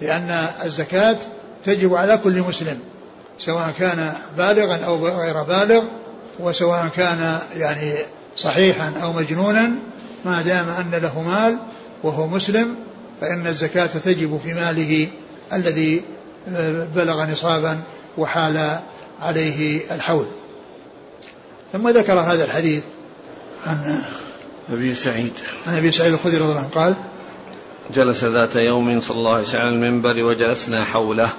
[0.00, 1.16] لأن الزكاة
[1.64, 2.78] تجب على كل مسلم
[3.38, 5.82] سواء كان بالغا أو غير بالغ
[6.40, 7.94] وسواء كان يعني
[8.36, 9.70] صحيحا أو مجنونا
[10.24, 11.58] ما دام أن له مال
[12.02, 12.76] وهو مسلم
[13.20, 15.08] فإن الزكاة تجب في ماله
[15.52, 16.02] الذي
[16.48, 17.80] آه، بلغ نصابا
[18.18, 18.78] وحال
[19.20, 20.26] عليه الحول.
[21.72, 22.82] ثم ذكر هذا الحديث
[23.66, 24.02] عن
[24.72, 25.32] أبي سعيد.
[25.66, 26.94] عن أبي سعيد الخدري رضي الله عنه قال
[27.94, 31.30] جلس ذات يوم صلى الله عليه وسلم على المنبر وجلسنا حوله.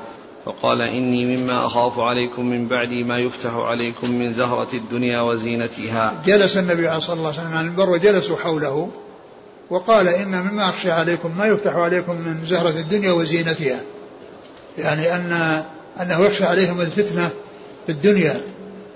[0.46, 6.22] فقال إني مما أخاف عليكم من بعدي ما يفتح عليكم من زهرة الدنيا وزينتها.
[6.26, 8.90] جلس النبي صلى الله عليه وسلم المنبر وجلسوا حوله
[9.70, 13.80] وقال إن مما أخشى عليكم ما يفتح عليكم من زهرة الدنيا وزينتها.
[14.78, 15.64] يعني أن
[16.02, 17.30] أنه يخشى عليهم الفتنة
[17.86, 18.42] في الدنيا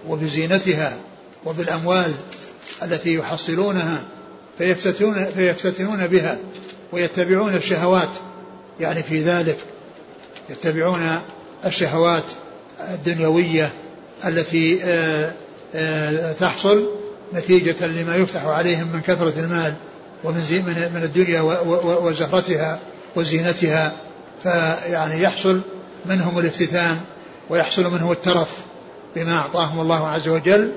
[0.07, 0.97] وبزينتها
[1.45, 2.13] وبالأموال
[2.83, 4.03] التي يحصلونها
[4.57, 6.37] فيفتتنون, فيفتتنون بها
[6.91, 8.09] ويتبعون الشهوات
[8.79, 9.57] يعني في ذلك.
[10.49, 11.19] يتبعون
[11.67, 12.23] الشهوات
[12.93, 13.69] الدنيوية
[14.25, 15.31] التي آه،
[15.75, 16.89] آه، تحصل
[17.33, 19.73] نتيجة لما يفتح عليهم من كثرة المال
[20.23, 20.41] ومن
[20.93, 21.41] من الدنيا
[22.01, 22.79] وزهرتها
[23.15, 23.93] وزينتها
[24.43, 25.61] فيعني يحصل
[26.05, 26.97] منهم الافتتان
[27.49, 28.65] ويحصل منهم الترف
[29.15, 30.71] بما أعطاهم الله عز وجل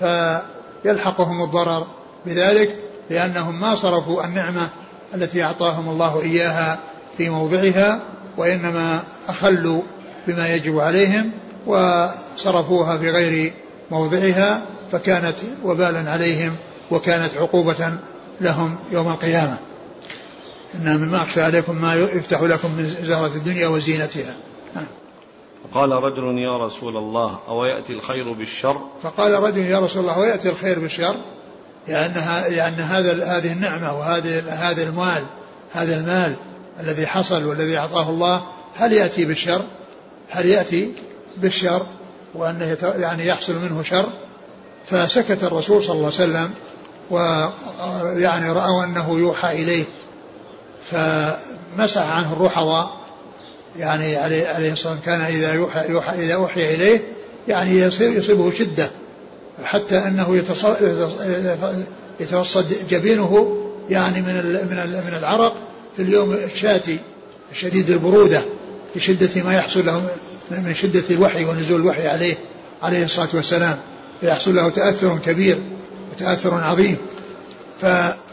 [0.00, 1.86] فيلحقهم الضرر
[2.26, 2.76] بذلك
[3.10, 4.68] لأنهم ما صرفوا النعمة
[5.14, 6.78] التي أعطاهم الله إياها
[7.18, 8.00] في موضعها
[8.36, 9.82] وإنما أخلوا
[10.26, 11.30] بما يجب عليهم
[11.66, 13.52] وصرفوها في غير
[13.90, 16.56] موضعها فكانت وبالا عليهم
[16.90, 17.92] وكانت عقوبة
[18.40, 19.58] لهم يوم القيامة.
[20.74, 24.36] إن مما أخشى عليكم ما يفتح لكم من زهرة الدنيا وزينتها.
[25.72, 30.48] فقال رجل يا رسول الله أو يأتي الخير بالشر؟ فقال رجل يا رسول الله ويأتي
[30.48, 31.16] الخير بالشر؟
[31.88, 35.24] لأنها لأن هذا هذه النعمة وهذه هذا المال
[35.72, 36.36] هذا المال
[36.80, 38.42] الذي حصل والذي أعطاه الله
[38.76, 39.62] هل يأتي بالشر؟
[40.30, 40.92] هل يأتي
[41.36, 41.86] بالشر
[42.34, 44.06] وأنه يعني يحصل منه شر؟
[44.90, 46.50] فسكت الرسول صلى الله عليه وسلم
[47.10, 49.84] ويعني رأوا أنه يوحى إليه
[50.90, 52.96] فمسح عنه الرحضاء
[53.78, 57.02] يعني عليه, عليه الصلاة والسلام كان إذا يوحى, يوحى إذا أوحي إليه
[57.48, 58.90] يعني يصير يصيبه شدة
[59.64, 60.36] حتى أنه
[62.20, 63.56] يتصد جبينه
[63.90, 65.54] يعني من من من العرق
[65.96, 66.98] في اليوم الشاتي
[67.52, 68.42] شديد البرودة
[68.96, 70.08] لشدة ما يحصل له
[70.50, 72.34] من شدة الوحي ونزول الوحي عليه
[72.82, 73.78] عليه الصلاة والسلام.
[74.20, 75.58] فيحصل له تأثر كبير
[76.12, 76.96] وتأثر عظيم.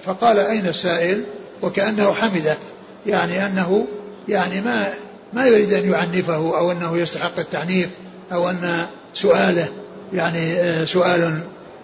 [0.05, 1.23] فقال أين السائل؟
[1.61, 2.57] وكأنه حمده.
[3.05, 3.87] يعني أنه
[4.27, 4.93] يعني ما
[5.33, 7.89] ما يريد أن يعنفه أو أنه يستحق التعنيف
[8.33, 9.67] أو أن سؤاله.
[10.13, 11.39] يعني آه، سؤال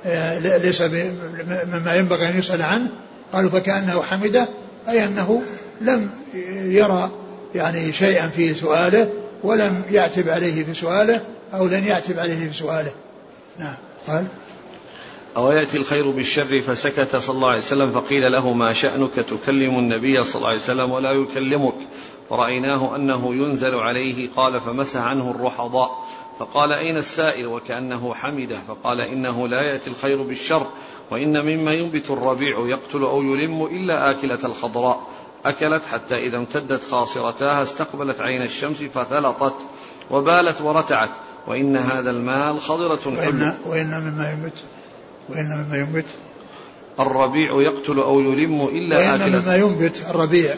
[0.06, 2.88] آه، ليس مما ينبغي أن يسأل عنه.
[3.34, 4.48] قالوا فكأنه حمده
[4.90, 5.42] أي أنه
[5.82, 6.10] لم
[6.54, 7.12] يرى
[7.56, 9.10] يعني شيئا في سؤاله
[9.44, 11.22] ولم يعتب عليه في سؤاله
[11.54, 12.92] أو لن يعتب عليه في سؤاله.
[13.60, 13.76] نعم.
[14.08, 14.26] قال
[15.38, 20.24] أو يأتي الخير بالشر فسكت صلى الله عليه وسلم فقيل له ما شأنك تكلم النبي
[20.24, 21.76] صلى الله عليه وسلم ولا يكلمك؟
[22.30, 26.06] فرأيناه أنه ينزل عليه قال فمسح عنه الرحضاء.
[26.40, 28.58] فقال أين السائل؟ وكأنه حمده.
[28.68, 30.68] فقال إنه لا يأتي الخير بالشر
[31.12, 35.08] وإن مما ينبت الربيع يقتل أو يلم إلا آكلة الخضراء.
[35.46, 39.56] أكلت حتى إذا امتدت خاصرتاها استقبلت عين الشمس فثلطت
[40.12, 41.10] وبالت ورتعت
[41.48, 44.64] وإن هذا المال خضرة وإن, وإن مما ينبت
[45.30, 46.06] وإن مما ينبت
[47.00, 49.42] الربيع يقتل أو يلم إلا وإن آكلة.
[49.42, 50.56] مما ينبت الربيع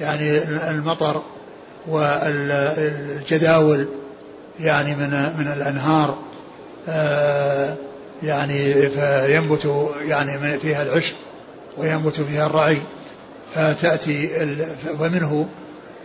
[0.00, 0.38] يعني
[0.70, 1.22] المطر
[1.88, 3.88] والجداول
[4.60, 6.18] يعني من من الأنهار
[6.88, 7.76] آه،
[8.22, 11.14] يعني فينبت يعني فيها العشب
[11.78, 12.78] وينبت فيها الرعي.
[13.54, 14.30] فتأتي
[15.00, 15.48] ومنه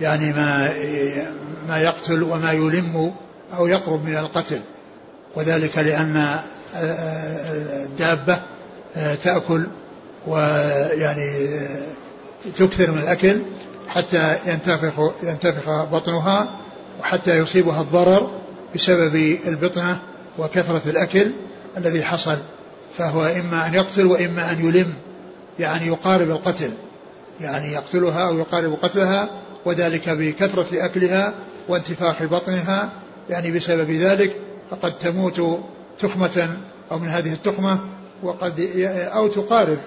[0.02, 0.74] يعني ما
[1.68, 3.14] ما يقتل وما يلم
[3.58, 4.62] أو يقرب من القتل
[5.36, 6.40] وذلك لأن
[7.86, 8.42] الدابة
[9.24, 9.68] تأكل
[10.28, 11.60] ويعني
[12.56, 13.42] تكثر من الأكل
[13.88, 16.60] حتى ينتفخ ينتفخ بطنها
[17.00, 18.32] وحتى يصيبها الضرر
[18.76, 20.00] بسبب البطنة
[20.38, 21.32] وكثرة الأكل
[21.78, 22.38] الذي حصل
[22.98, 24.94] فهو إما أن يقتل وإما أن يلم
[25.60, 26.72] يعني يقارب القتل.
[27.42, 29.30] يعني يقتلها أو يقارب قتلها
[29.66, 31.34] وذلك بكثرة أكلها
[31.68, 32.90] وانتفاخ بطنها
[33.30, 34.36] يعني بسبب ذلك
[34.72, 35.60] فقد تموت
[36.00, 36.58] تخمة
[36.92, 37.80] أو من هذه التخمة
[38.24, 38.60] وقد
[39.14, 39.78] أو تقارب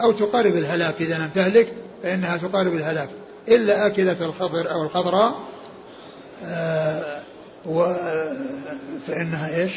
[0.00, 1.72] أو تقارب الهلاك إذا لم تهلك
[2.02, 3.08] فإنها تقارب الهلاك.
[3.48, 5.34] إلا آكلة الخضر أو الخضراء
[6.44, 7.20] آه
[7.66, 7.94] و
[9.06, 9.72] فإنها إيش؟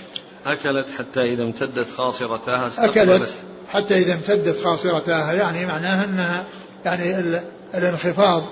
[0.46, 3.34] أكلت حتى إذا امتدت خاصرتاها أكلت
[3.70, 6.46] حتى إذا امتدت خاصرتاها يعني معناها أنها
[6.88, 7.40] يعني
[7.76, 8.44] الانخفاض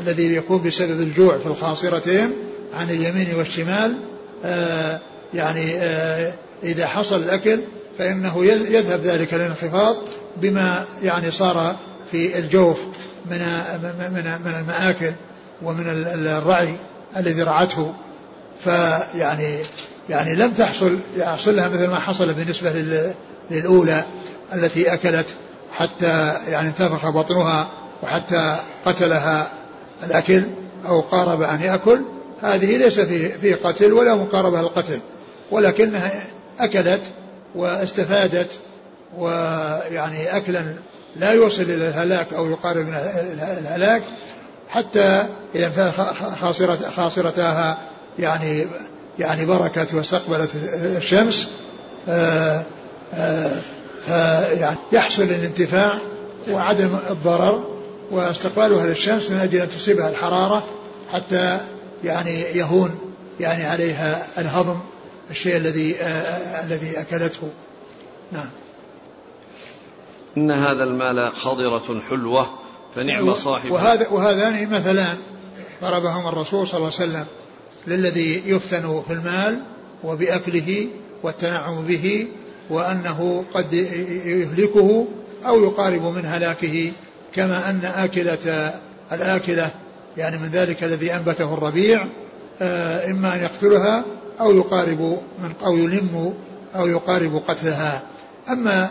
[0.00, 2.32] الذي يكون بسبب الجوع في الخاصرتين
[2.74, 3.96] عن اليمين والشمال
[4.44, 5.00] آه
[5.34, 6.32] يعني آه
[6.62, 7.60] إذا حصل الأكل
[7.98, 9.96] فإنه يذهب ذلك الانخفاض
[10.36, 11.76] بما يعني صار
[12.12, 12.78] في الجوف
[13.30, 13.38] من
[13.98, 15.12] من من المآكل
[15.62, 16.74] ومن الرعي
[17.16, 17.94] الذي رعته.
[18.64, 19.58] فيعني
[20.08, 22.72] يعني لم تحصل يحصل لها مثل ما حصل بالنسبة
[23.50, 24.04] للأولى
[24.54, 25.26] التي أكلت
[25.72, 27.68] حتى يعني انتفخ بطنها
[28.02, 29.50] وحتى قتلها
[30.06, 30.42] الأكل
[30.88, 32.02] أو قارب أن يأكل
[32.42, 35.00] هذه ليس في في قتل ولا مقاربة القتل
[35.50, 36.26] ولكنها
[36.60, 37.00] أكلت
[37.54, 38.50] واستفادت
[39.18, 40.74] ويعني أكلا
[41.16, 42.88] لا يوصل إلى الهلاك أو يقارب
[43.58, 44.02] الهلاك
[44.68, 45.90] حتى إذا
[46.40, 47.78] خاصرة خاصرتها
[48.18, 48.66] يعني
[49.18, 50.50] يعني بركت واستقبلت
[50.96, 51.48] الشمس
[52.08, 52.62] آه،
[53.14, 53.52] آه،
[54.06, 55.94] فيعني يحصل الانتفاع
[56.50, 57.73] وعدم الضرر.
[58.10, 60.64] واستقبالها للشمس من أجل أن تصيبها الحرارة
[61.12, 61.60] حتى
[62.04, 62.98] يعني يهون
[63.40, 64.78] يعني عليها الهضم
[65.30, 67.50] الشيء الذي آه الذي أكلته.
[68.32, 68.50] نعم.
[70.36, 72.50] إن هذا المال خضرة حلوة
[72.94, 75.16] فنعم صاحب وهذا وهذان مثلان
[75.82, 77.26] ضربهما الرسول صلى الله عليه وسلم
[77.86, 79.62] للذي يفتن في المال
[80.04, 80.88] وبأكله
[81.22, 82.28] والتنعم به
[82.70, 83.72] وأنه قد
[84.24, 85.06] يهلكه
[85.46, 86.92] أو يقارب من هلاكه
[87.34, 88.72] كما أن آكلة
[89.12, 89.70] الآكلة
[90.16, 92.06] يعني من ذلك الذي أنبته الربيع
[92.62, 94.04] آه، إما أن يقتلها
[94.40, 95.00] أو يقارب
[95.42, 96.34] من أو يلم
[96.76, 98.02] أو يقارب قتلها.
[98.48, 98.90] أما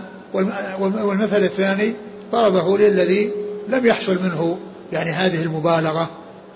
[0.79, 1.95] والمثل الثاني
[2.31, 3.31] ضربه للذي
[3.67, 4.59] لم يحصل منه
[4.93, 6.09] يعني هذه المبالغة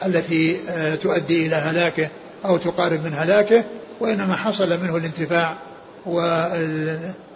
[0.05, 2.07] التي آه، تؤدي إلى هلاكه
[2.45, 3.63] أو تقارب من هلاكه
[3.99, 5.57] وإنما حصل منه الانتفاع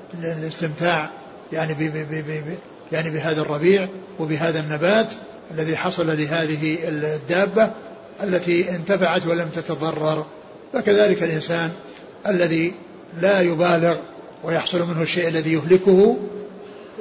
[0.10, 1.10] والإستمتاع
[1.54, 1.74] يعني
[2.92, 3.88] يعني بهذا الربيع
[4.20, 5.14] وبهذا النبات
[5.52, 7.72] الذي حصل لهذه الدابة
[8.24, 10.26] التي انتفعت ولم تتضرر.
[10.74, 11.70] فكذلك الإنسان
[12.28, 12.74] الذي
[13.22, 13.96] لا يبالغ
[14.44, 16.18] ويحصل منه الشيء الذي يهلكه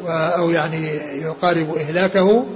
[0.08, 0.86] أو يعني
[1.22, 2.46] يقارب إهلاكه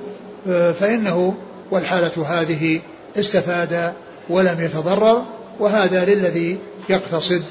[0.80, 1.34] فإنه
[1.70, 2.80] والحالة هذه
[3.16, 3.92] استفاد
[4.28, 5.24] ولم يتضرر
[5.60, 6.58] وهذا للذي
[6.88, 7.42] يقتصد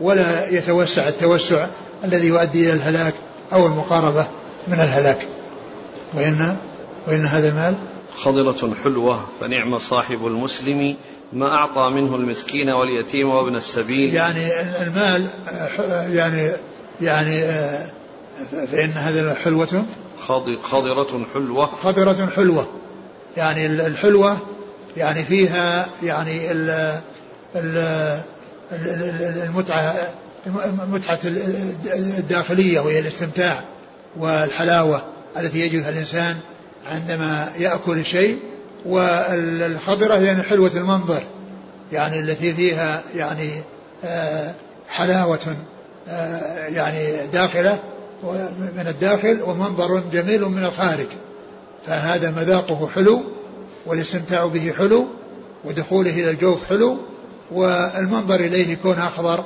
[0.00, 1.66] ولا يتوسع التوسع
[2.04, 3.14] الذي يؤدي إلى الهلاك
[3.52, 4.26] أو المقاربة.
[4.68, 5.26] من الهلاك.
[6.14, 6.56] وإن
[7.06, 7.74] وإن هذا المال
[8.16, 10.96] خضرة حلوة فنعم صاحب المسلم
[11.32, 14.14] ما أعطى منه المسكين واليتيم وابن السبيل.
[14.14, 15.28] يعني المال
[16.12, 16.50] يعني
[17.00, 17.40] يعني
[18.72, 19.84] فإن هذا حلوة
[20.62, 21.66] خضرة حلوة.
[21.66, 22.66] خضرة حلوة.
[23.36, 24.38] يعني الحلوة
[24.96, 26.52] يعني فيها يعني
[29.44, 29.94] المتعة
[30.82, 31.18] المتعة
[31.94, 33.64] الداخلية وهي الاستمتاع.
[34.18, 35.04] والحلاوة
[35.36, 36.36] التي يجدها الإنسان
[36.86, 38.38] عندما يأكل شيء
[38.86, 41.22] والخضرة يعني حلوة المنظر
[41.92, 43.50] يعني التي فيها يعني
[44.04, 44.54] آه،
[44.88, 45.56] حلاوة
[46.08, 47.78] آه، يعني داخلة
[48.76, 51.06] من الداخل ومنظر جميل من الخارج.
[51.86, 53.22] فهذا مذاقه حلو
[53.86, 55.06] والاستمتاع به حلو
[55.64, 56.98] ودخوله إلى الجوف حلو
[57.52, 59.44] والمنظر إليه يكون أخضر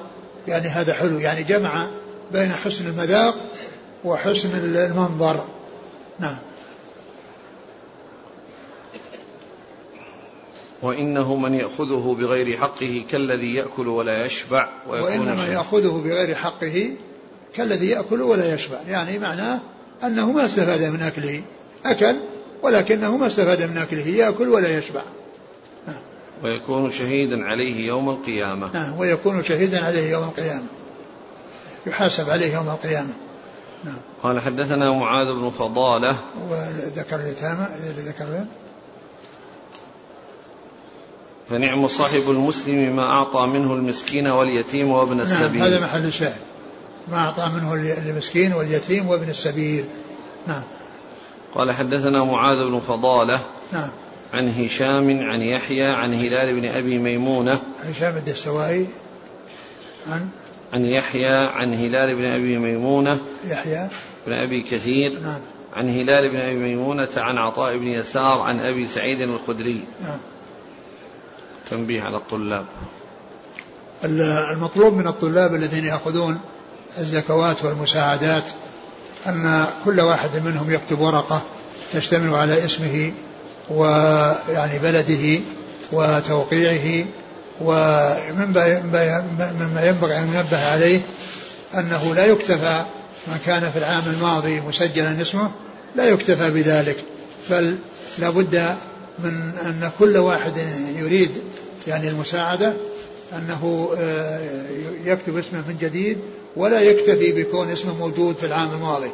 [0.48, 1.18] يعني هذا حلو.
[1.18, 1.86] يعني جمع
[2.32, 3.34] بين حسن المذاق
[4.04, 5.44] وحسن المنظر.
[6.18, 6.36] نعم.
[10.82, 16.90] وإنه من يأخذه بغير حقه كالذي يأكل ولا يشبع ويكون وإن من يأخذه بغير حقه
[17.54, 18.80] كالذي يأكل ولا يشبع.
[18.88, 19.60] يعني معناه
[20.04, 21.42] أنه ما استفاد من أكله.
[21.86, 22.16] أكل
[22.62, 24.08] ولكنه ما استفاد من أكله.
[24.08, 25.02] يأكل ولا يشبع.
[26.44, 28.70] ويكون شهيدا عليه يوم القيامة.
[28.74, 30.66] نعم ويكون شهيدا عليه يوم القيامة.
[31.86, 33.12] يحاسب عليه يوم القيامة.
[33.84, 33.96] نعم.
[34.22, 36.16] قال حدثنا معاذ بن فضالة.
[36.50, 37.66] وذكر اليتامى
[37.96, 38.44] ذكر؟
[41.50, 45.62] فنعم صاحب المسلم ما أعطى منه المسكين واليتيم وابن نعم السبيل.
[45.62, 46.40] هذا محل الشاهد
[47.08, 49.84] ما أعطى منه المسكين واليتيم وابن السبيل.
[50.46, 50.62] نعم.
[51.54, 53.40] قال حدثنا معاذ بن فضالة
[53.72, 53.90] نعم.
[54.34, 57.60] عن هشام عن يحيى عن هلال بن أبي ميمونة.
[57.84, 58.86] هشام الدستوائي
[60.08, 60.28] عن
[60.72, 63.88] عن يحيى عن هلال بن أبي ميمونة يحيى.
[64.26, 65.40] بن أبي كثير نعم.
[65.76, 69.84] عن هلال بن أبي ميمونة عن عطاء بن يسار عن أبي سعيد الخدري.
[70.02, 70.18] نعم.
[71.70, 72.64] تنبيه على الطلاب.
[74.04, 76.40] المطلوب من الطلاب الذين يأخذون
[76.98, 78.44] الزكوات والمساعدات
[79.26, 81.42] أن كل واحد منهم يكتب ورقة
[81.92, 83.12] تشتمل على اسمه
[83.70, 85.40] ويعني بلده
[85.92, 87.06] وتوقيعه
[87.60, 88.66] ومما
[89.82, 91.00] ينبغي أن ينبه عليه
[91.74, 92.82] أنه لا يكتفى
[93.28, 95.50] ما كان في العام الماضي مسجلا اسمه
[95.96, 96.96] لا يكتفى بذلك
[97.50, 97.76] بل
[98.18, 98.74] لابد
[99.18, 100.52] من أن كل واحد
[100.96, 101.30] يريد
[101.86, 102.72] يعني المساعدة
[103.32, 104.40] أنه آه،
[105.04, 106.18] يكتب اسمه من جديد
[106.56, 109.10] ولا يكتفي بكون اسمه موجود في العام الماضي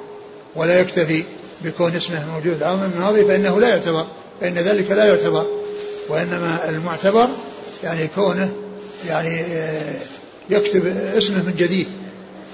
[0.56, 1.24] ولا يكتفي
[1.60, 4.06] بكون اسمه موجود العام الماضي فإنه لا يعتبر
[4.40, 5.46] فإن ذلك لا يعتبر
[6.08, 7.28] وإنما المعتبر
[7.84, 8.52] يعني كونه
[9.08, 9.94] يعني آه،
[10.50, 11.86] يكتب اسمه من جديد.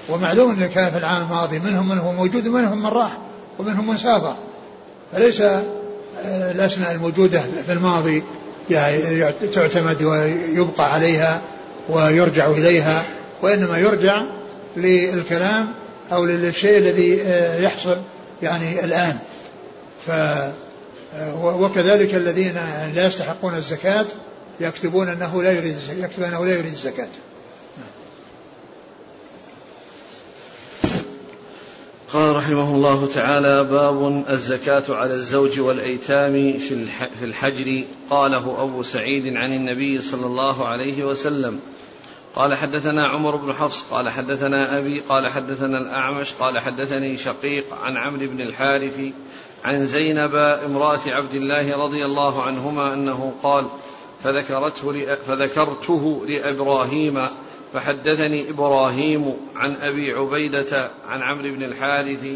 [0.09, 3.17] ومعلوم أن كان في العام الماضي منهم من هو موجود ومنهم من راح
[3.59, 4.35] ومنهم من سافر.
[5.13, 5.61] فليس آه،
[6.51, 8.23] الأسماء الموجودة في الماضي
[8.69, 11.41] يعني تعتمد ويبقى عليها
[11.89, 13.03] ويرجع إليها
[13.41, 14.23] وإنما يرجع
[14.77, 15.67] للكلام
[16.11, 17.97] أو للشيء الذي آه، يحصل
[18.41, 19.17] يعني الآن.
[20.07, 20.11] ف
[21.43, 22.53] وكذلك الذين
[22.95, 24.05] لا يستحقون الزكاة
[24.59, 27.09] يكتبون أنه لا يريد يكتب أنه لا يريد الزكاة.
[32.13, 36.57] قال رحمه الله تعالى باب الزكاة على الزوج والأيتام
[37.19, 37.83] في الحجر.
[38.09, 41.59] قاله أبو سعيد عن النبي صلى الله عليه وسلم
[42.35, 47.97] قال حدثنا عمر بن حفص قال حدثنا أبي قال حدثنا الأعمش قال حدثني شقيق عن
[47.97, 48.99] عمرو بن الحارث
[49.65, 53.65] عن زينب امرأة عبد الله رضي الله عنهما أنه قال
[54.23, 57.19] فذكرته فذكرته لإبراهيم
[57.73, 62.27] فحدثني إبراهيم عن أبي عبيدة عن عمرو بن الحارث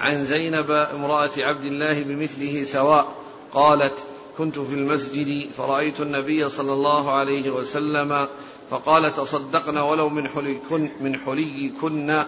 [0.00, 3.06] عن زينب امرأة عبد الله بمثله سواء
[3.54, 3.94] قالت
[4.38, 8.26] كنت في المسجد فرأيت النبي صلى الله عليه وسلم
[8.70, 12.24] فقال تصدقن ولو من حليكن من حليكن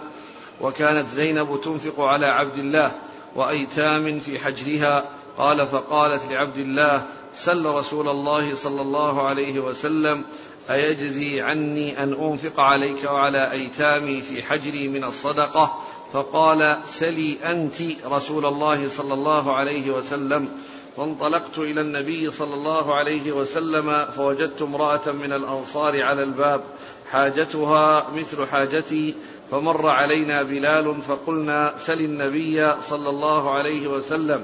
[0.60, 2.92] وكانت زينب تنفق على عبد الله
[3.36, 5.04] وأيتام في حجرها
[5.38, 10.24] قال فقالت لعبد الله سل رسول الله صلى الله عليه وسلم
[10.70, 18.46] أيجزي عني أن أنفق عليك وعلى أيتامي في حجري من الصدقة؟ فقال سلي أنت رسول
[18.46, 20.48] الله صلى الله عليه وسلم.
[20.96, 26.64] فانطلقت إلى النبي صلى الله عليه وسلم فوجدت امرأة من الأنصار على الباب
[27.10, 29.14] حاجتها مثل حاجتي
[29.50, 34.42] فمر علينا بلال فقلنا سل النبي صلى الله عليه وسلم.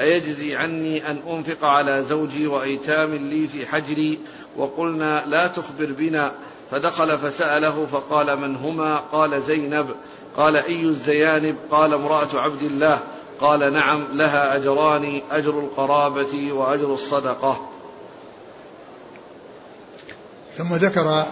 [0.00, 4.18] أيجزي عني أن أنفق على زوجي وأيتام لي في حجري؟
[4.56, 6.34] وقلنا لا تخبر بنا.
[6.70, 9.94] فدخل فسأله فقال من هما؟ قال زينب.
[10.36, 13.00] قال أي الزيانب؟ قال امرأة عبد الله.
[13.40, 17.68] قال نعم لها أجران أجر القرابة وأجر الصدقة.
[20.58, 21.24] ثم ذكر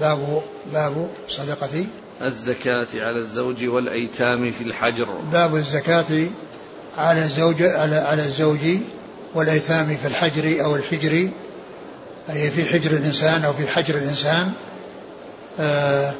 [0.00, 0.42] باب
[0.72, 1.84] باب صدقة
[2.22, 5.06] الزكاة على الزوج والأيتام في الحجر.
[5.32, 6.28] باب الزكاة
[6.96, 8.60] على الزوج على على الزوج
[9.34, 11.30] والأيتام في الحجر أو الحجر
[12.30, 14.52] أي في حجر الإنسان أو في حجر الإنسان.
[15.60, 16.14] آآ آه،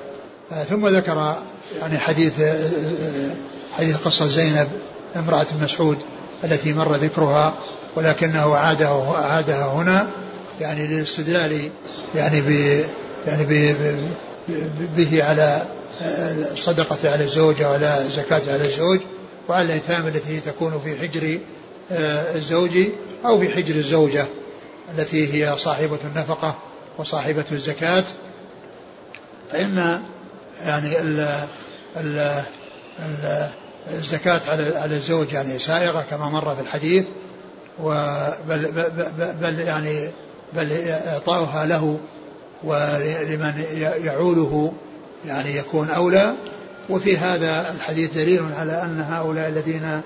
[0.52, 1.36] آآ ثم ذكر
[1.80, 3.34] يعني حديث آه، آه،
[3.72, 4.68] حديث قصة زينب
[5.16, 5.98] امرأة مسعود
[6.44, 7.54] التي مر ذكرها
[7.96, 10.06] ولكنه أعاده أعادها هنا
[10.60, 11.70] يعني للاستدلال
[12.14, 12.50] يعني ب
[13.26, 13.76] يعني ب
[14.96, 15.62] به على
[16.52, 19.00] الصدقة على الزوج وعلى الزكاة على الزوج.
[19.48, 21.38] وعلى الأيتام التي تكون في حجر
[22.34, 22.78] الزوج
[23.24, 24.26] أو في حجر الزوجة
[24.98, 26.58] التي هي صاحبة النفقة
[26.98, 28.04] وصاحبة الزكاة.
[29.52, 30.02] فإن
[30.66, 31.20] يعني ال
[31.96, 32.42] ال
[32.98, 33.48] ال
[33.90, 37.04] الزكاة على على الزوج يعني سائغة كما مر في الحديث
[37.82, 40.10] وبل بل, بل يعني
[40.52, 41.98] بل إعطاؤها له
[42.64, 43.64] ولمن
[44.04, 44.72] يعوله
[45.26, 46.34] يعني يكون أولى.
[46.88, 50.00] وفي هذا الحديث دليل على أن هؤلاء الذين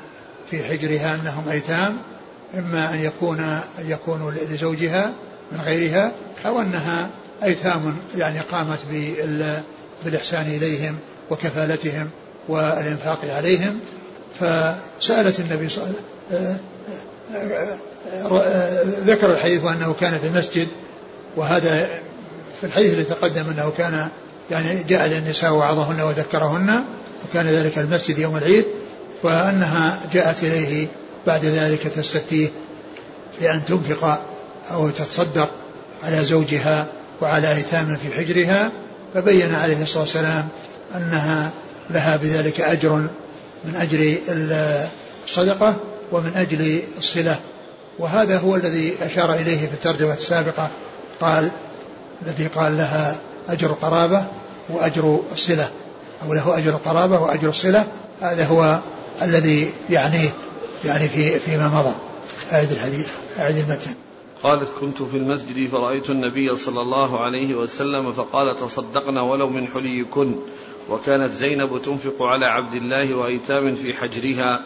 [0.50, 1.96] في حجرها أنهم أيتام
[2.58, 5.12] إما أن يكون يكون لزوجها
[5.52, 6.12] من غيرها
[6.46, 7.08] أو أنها
[7.44, 8.78] أيتام يعني قامت
[10.04, 10.96] بالإحسان إليهم
[11.30, 12.10] وكفالتهم
[12.48, 13.80] والإنفاق عليهم.
[14.40, 15.94] فسألت النبي صلى الله
[16.30, 16.58] عليه
[18.24, 20.68] وسلم ذكر الحديث أنه كان في المسجد
[21.36, 21.88] وهذا
[22.60, 24.08] في الحديث الذي تقدم أنه كان
[24.50, 26.84] يعني جاء للنساء وعظهن وذكرهن
[27.24, 28.64] وكان ذلك المسجد يوم العيد
[29.22, 30.88] وأنها جاءت إليه
[31.26, 32.48] بعد ذلك تستفتيه
[33.40, 34.20] بأن تنفق
[34.70, 35.50] أو تتصدق
[36.04, 36.86] على زوجها
[37.20, 38.70] وعلى أيتام في حجرها
[39.14, 40.48] فبين عليه الصلاة والسلام
[40.96, 41.50] أنها
[41.90, 43.06] لها بذلك أجر
[43.64, 44.18] من أجل
[45.26, 45.76] الصدقة
[46.12, 47.36] ومن أجل الصلة.
[47.98, 50.68] وهذا هو الذي أشار إليه في الترجمة السابقة
[51.20, 51.50] قال
[52.26, 53.16] الذي قال لها
[53.48, 54.24] أجر قرابة
[54.74, 55.70] وأجر الصلة
[56.26, 57.86] أو له أجر القرابة وأجر الصلة
[58.20, 58.80] هذا هو
[59.22, 60.30] الذي يعنيه
[60.84, 61.94] يعني في فيما مضى.
[62.52, 63.08] أعد الحديث
[63.38, 63.94] أعد المتن.
[64.42, 70.36] قالت كنت في المسجد فرأيت النبي صلى الله عليه وسلم فقال تصدقنا ولو من حليكن.
[70.90, 74.60] وكانت زينب تنفق على عبد الله وأيتام في حجرها.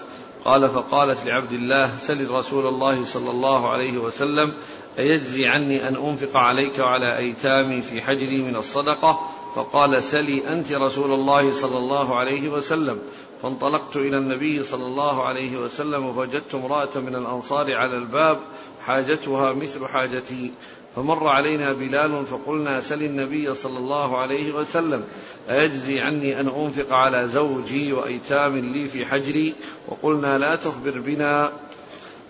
[0.45, 4.53] قال فقالت لعبد الله سل رسول الله صلى الله عليه وسلم
[4.99, 9.21] أيجزي عني أن أنفق عليك وعلى أيتامي في حجري من الصدقة؟
[9.55, 12.99] فقال سلي أنت رسول الله صلى الله عليه وسلم.
[13.43, 18.39] فانطلقت إلى النبي صلى الله عليه وسلم فوجدت امرأة من الأنصار على الباب
[18.87, 20.53] حاجتها مثل حاجتي.
[20.97, 25.05] فمر علينا بلال فقلنا سل النبي صلى الله عليه وسلم.
[25.51, 29.55] أيجزي عني أن أنفق على زوجي وأيتام لي في حجري؟
[29.89, 31.53] وقلنا لا تخبر بنا.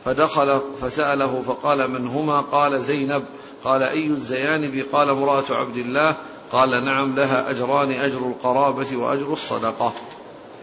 [0.05, 3.25] فدخل فسأله فقال من هما؟ قال زينب.
[3.65, 6.17] قال أي الزيانب؟ قال امرأة عبد الله.
[6.55, 9.93] قال نعم لها أجران أجر القرابة وأجر الصدقة.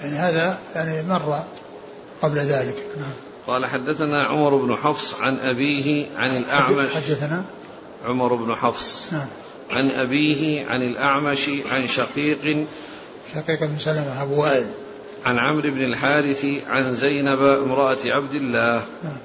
[0.01, 1.39] يعني هذا يعني مر
[2.21, 2.85] قبل ذلك.
[2.97, 3.13] نعم.
[3.47, 6.93] قال حدثنا عمر بن حفص عن أبيه عن الأعمش.
[6.95, 7.43] حدثنا
[8.05, 9.13] عمر بن حفص.
[9.13, 9.27] نعم.
[9.69, 12.67] عن أبيه عن الأعمش عن شقيق.
[13.35, 14.67] شقيق بن سلمة أبو وائل.
[15.25, 18.83] عن عمرو بن الحارث عن زينب امرأة عبد الله.
[19.03, 19.17] نعم.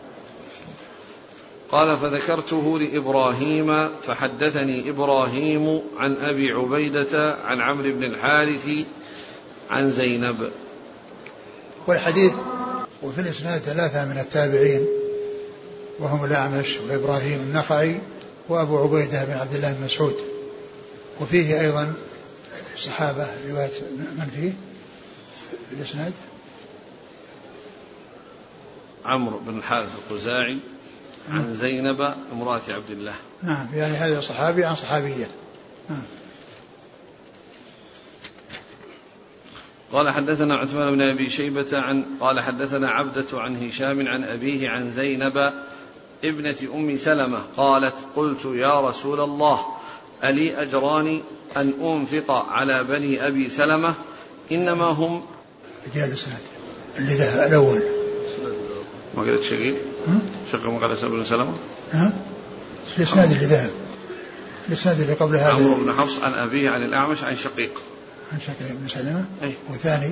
[1.73, 8.71] قال فذكرته لإبراهيم فحدثني إبراهيم عن أبي عبيدة عن عمرو بن الحارث
[9.71, 10.53] عن زينب.
[11.87, 12.33] والحديث
[13.03, 14.87] وفي الإسناد ثلاثة من التابعين
[15.99, 18.01] وهم الأعمش وإبراهيم النخعي
[18.49, 20.17] وأبو عبيدة بن عبد الله بن مسعود.
[21.21, 21.93] وفيه أيضا
[22.77, 24.53] صحابة رواية من فيه؟
[25.71, 26.13] في الإسناد؟
[29.05, 30.59] عمرو بن الحارث الخزاعي
[31.31, 33.15] عن زينب امرأة عبد الله.
[33.43, 35.29] نعم يعني هذا صحابي عن صحابية.
[35.91, 36.03] نعم.
[39.93, 44.93] قال حدثنا عثمان بن أبي شيبة عن قال حدثنا عبدة عن هشام عن أبيه عن
[44.93, 45.53] زينب
[46.25, 49.61] ابنة أم سلمة قالت قلت يا رسول الله
[50.25, 51.21] ألي اجران
[51.57, 53.95] أن أنفق على بني أبي سلمة؟
[54.53, 55.25] إنما هم
[55.95, 56.17] رجال
[57.47, 57.83] الأول.
[59.17, 59.75] ما قلت شقيق؟
[60.53, 61.55] شقيق ما قال بن سلمة؟
[61.93, 62.13] ها؟
[62.99, 63.71] الاسناد اللي ذهب
[64.69, 65.53] الاسناد اللي قبل هذا.
[65.53, 67.83] عمرو بن حفص عن أبيه عن الأعمش عن شقيق.
[68.33, 69.25] عن شقيق بن سلمة.
[69.43, 69.55] أي.
[69.71, 70.11] وثاني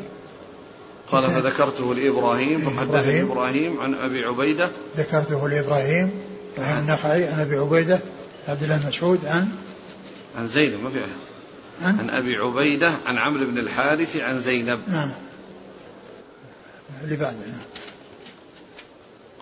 [1.12, 3.80] قال فذكرته لإبراهيم فحدثني إبراهيم.
[3.80, 4.70] عن أبي عبيدة.
[4.96, 6.10] ذكرته لإبراهيم
[6.58, 7.98] عن النخعي عن أبي عبيدة
[8.48, 9.48] عبد الله مسعود عن
[10.38, 11.00] عن زينب ما في
[11.84, 14.80] عن, عن أبي عبيدة عن عمرو بن الحارث عن زينب.
[14.88, 15.10] نعم.
[17.04, 17.36] اللي بعده.
[17.36, 17.73] نعم.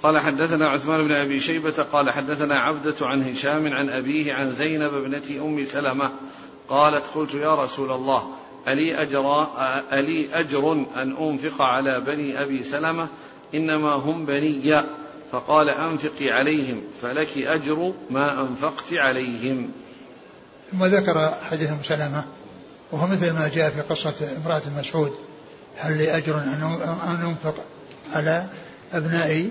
[0.03, 4.95] قال حدثنا عثمان بن أبي شيبة قال حدثنا عبدة عن هشام عن أبيه عن زينب
[4.95, 6.11] ابنه أم سلمة
[6.69, 8.29] قالت قلت يا رسول الله
[8.69, 9.49] ألي, أجر
[9.93, 13.09] ألي أجر أن أنفق على بني أبي سلمة؟
[13.55, 14.83] إنما هم بني.
[15.33, 19.71] فقال أنفقي عليهم فلك أجر ما أنفقت عليهم.
[20.73, 22.25] ثم ذكر حديث أم سلمة
[22.93, 25.13] وهو مثل ما جاء في قصة امرأة مسعود
[25.77, 26.79] هل لي أجر أن
[27.23, 27.55] أنفق
[28.13, 28.47] على
[28.93, 29.51] أبناء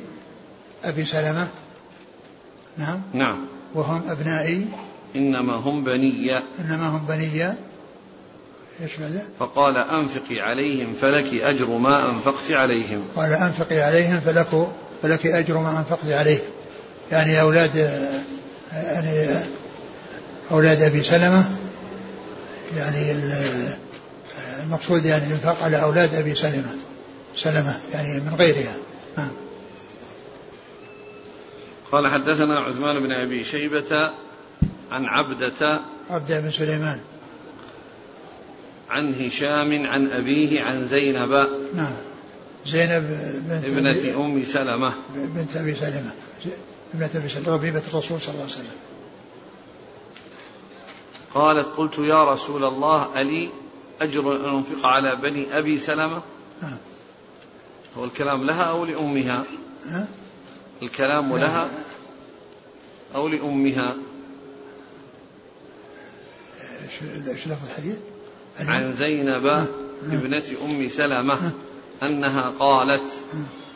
[0.84, 1.48] أبي سلمة.
[2.78, 3.02] نعم.
[3.14, 3.46] نعم.
[3.74, 4.68] وهم أبنائي.
[5.16, 7.54] إنما هم بني إنما هم بني
[8.84, 13.04] إيش بعده؟ فقال أنفقي عليهم فلك أجر ما أنفقت عليهم.
[13.16, 14.68] قال أنفقي عليهم فلك
[15.04, 16.42] فلك أجر ما أنفقت عليهم.
[17.12, 17.76] يعني أولاد
[18.74, 19.28] يعني
[20.52, 21.72] أولاد أبي سلمة.
[22.78, 23.16] يعني
[24.64, 26.76] المقصود يعني الإنفاق على أولاد أبي سلمة.
[27.38, 28.76] سلمة يعني من غيرها.
[29.18, 29.32] نعم.
[31.92, 34.12] قال حدثنا عثمان بن أبي شيبة
[34.92, 35.80] عن عبدة
[36.10, 37.00] عبدة بن سليمان.
[38.89, 41.94] عن هشام عن أبيه عن زينب نعم.
[42.66, 43.04] زينب
[43.50, 44.94] بنت ابنة أم سلمة.
[45.16, 46.12] بنت أبي سلمة.
[46.94, 48.76] ابنة أبي سلمة ربيبة الرسول صلى الله عليه وسلم.
[51.34, 53.50] قالت قلت يا رسول الله ألي
[54.02, 56.22] أجر أن أنفق على بني أبي سلمة؟
[56.62, 56.78] نعم.
[57.98, 59.44] هو الكلام لها أو لأمها؟
[59.89, 60.08] ها؟
[60.82, 61.70] الكلام لها
[63.16, 63.96] أو لأمها.
[67.28, 67.98] إيش لفظ الحديث؟
[68.60, 69.46] عن زينب
[70.12, 71.52] ابنة أم سلمة
[72.04, 73.12] أنها قالت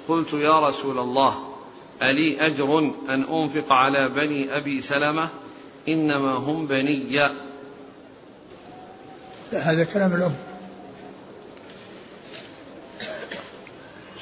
[0.08, 1.56] قلت يا رسول الله
[2.04, 2.80] ألي أجر
[3.10, 5.30] أن أنفق على بني أبي سلمة؟
[5.88, 7.22] إنما هم بني.
[9.52, 10.36] هذا كلام الأم.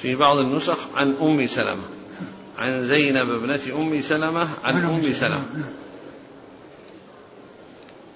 [0.02, 1.84] في بعض النسخ عن أم سلمة.
[2.64, 5.44] عن زينب ابنة أم سلمة عن أم سلمة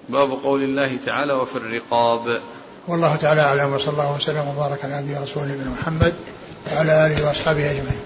[0.08, 2.40] باب قول الله تعالى وفي الرقاب
[2.88, 6.14] والله تعالى أعلم وصلى الله وسلم وبارك على نبينا رسول نبينا محمد
[6.72, 8.00] وعلى آله وأصحابه أجمعين.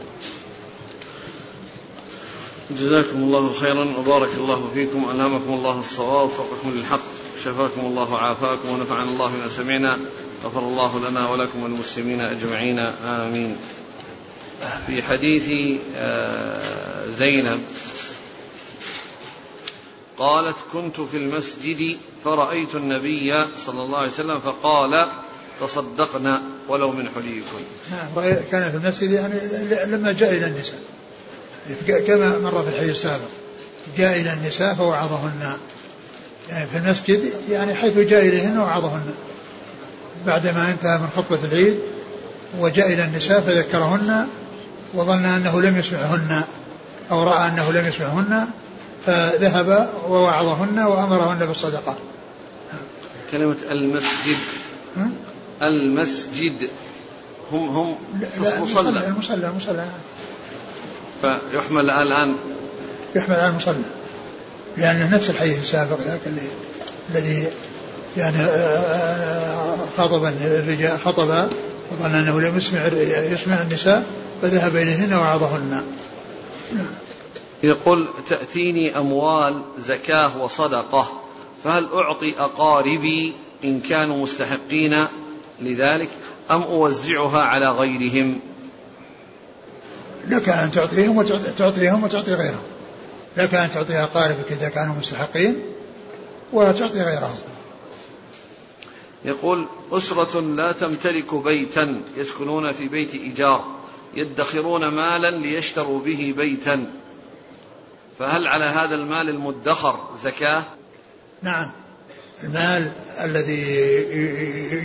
[2.70, 7.00] جزاكم الله خيرا وبارك الله فيكم ألهمكم الله الصواب وفقكم للحق
[7.44, 9.98] شفاكم الله وعافاكم ونفعنا الله بما سمعنا
[10.44, 13.56] غفر الله لنا ولكم وللمسلمين أجمعين آمين.
[14.86, 17.60] في حديث آه، زينب.
[20.18, 25.08] قالت كنت في المسجد فرأيت النبي صلى الله عليه وسلم فقال
[25.60, 27.58] تصدقنا ولو من حليكم.
[28.50, 29.34] كان في المسجد يعني
[29.86, 30.80] لما جاء إلى النساء.
[32.06, 33.28] كما مر في الحديث السابق
[33.98, 35.56] جاء إلى النساء فوعظهن.
[36.50, 39.14] يعني في المسجد يعني حيث جاء إليهن وعظهن.
[40.26, 41.78] بعدما انتهى من خطبة العيد
[42.58, 44.28] وجاء إلى النساء فذكرهن.
[44.94, 46.42] وظن أنه لم يسمعهن
[47.10, 48.46] أو رأى أنه لم يسمعهن
[49.06, 51.96] فذهب ووعظهن وأمرهن بالصدقة.
[53.32, 54.38] كلمة المسجد.
[55.62, 56.70] المسجد.
[57.52, 57.94] هم هم
[58.36, 59.86] المصلى المصلى المصلى
[61.22, 62.36] فيحمل الآن
[63.14, 63.74] يحمل على المصلى
[64.76, 66.20] لأنه نفس الحديث السابق ذاك
[67.10, 67.48] الذي
[68.16, 71.48] يعني آه، آه، خاطب الرجال خطب
[71.92, 72.86] وظن أنه لم يسمع
[73.32, 74.06] يسمع النساء
[74.42, 75.82] فذهب إليهن وعظهن.
[77.62, 81.22] يقول تأتيني أموال زكاة وصدقة
[81.64, 83.32] فهل أعطي أقاربي
[83.64, 85.06] إن كانوا مستحقين
[85.60, 86.08] لذلك
[86.50, 88.40] أم أوزعها على غيرهم؟
[90.28, 92.62] لك أن تعطيهم وتعطيهم وتعطي غيرهم.
[93.36, 95.56] لك أن تعطي أقاربك إذا كانوا مستحقين
[96.52, 97.38] وتعطي غيرهم.
[99.24, 103.64] يقول أسرة لا تمتلك بيتا يسكنون في بيت إيجار
[104.14, 106.86] يدخرون مالا ليشتروا به بيتا.
[108.18, 110.62] فهل على هذا المال المدخر زكاة؟
[111.42, 111.70] نعم.
[112.42, 112.92] المال
[113.24, 113.62] الذي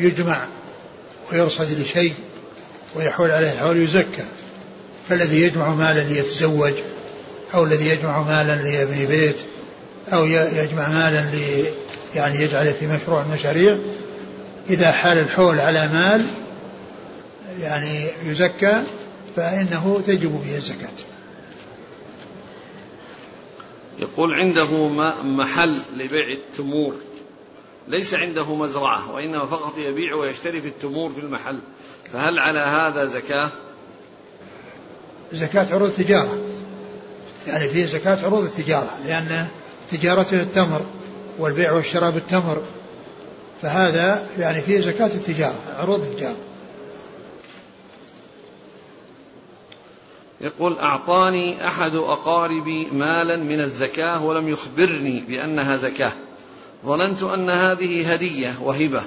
[0.06, 0.48] يجمع
[1.32, 2.14] ويرصد لشيء
[2.96, 4.26] ويحول عليه الحول يزكى.
[5.10, 6.74] فالذي يجمع مالا ليتزوج
[7.54, 9.38] أو الذي يجمع مالا ليبني بيت
[10.14, 11.66] أو يجمع مالا لي
[12.16, 13.78] يعني يجعله في مشروع مشاريع
[14.70, 16.26] إذا حال الحول على مال
[17.60, 18.84] يعني يزكى
[19.36, 20.90] فإنه تجب به الزكاة.
[24.00, 24.88] يقول عنده
[25.24, 26.96] محل لبيع التمور.
[27.88, 31.60] ليس عنده مزرعة وإنما فقط يبيع ويشتري في التمور في المحل.
[32.14, 33.50] فهل على هذا زكاة؟
[35.34, 36.38] زكاة عروض التجارة
[37.48, 39.48] يعني فيه زكاة عروض التجارة لأن
[39.92, 40.82] تجارته التمر
[41.40, 42.62] والبيع والشراء بالتمر
[43.62, 46.36] فهذا يعني فيه زكاة التجارة عروض التجارة.
[50.42, 56.12] يقول أعطاني أحد أقاربي مالا من الزكاة ولم يخبرني بأنها زكاة.
[56.86, 59.04] ظننت أن هذه هدية وهبة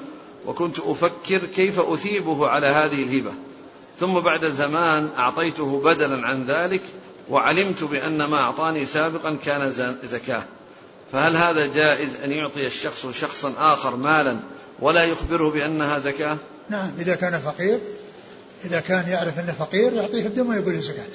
[0.47, 3.33] وكنت أفكر كيف أثيبه على هذه الهبة.
[3.99, 6.83] ثم بعد زمان أعطيته بدلا عن ذلك
[7.31, 9.71] وعلمت بأن ما أعطاني سابقا كان
[10.05, 10.45] زكاة.
[11.13, 14.41] فهل هذا جائز أن يعطي الشخص شخصا آخر مالا
[14.81, 16.39] ولا يخبره بأنها زكاة؟
[16.69, 17.79] نعم إذا كان فقير
[18.65, 21.09] إذا كان يعرف أنه فقير يعطيه الدم ويقول زكاة.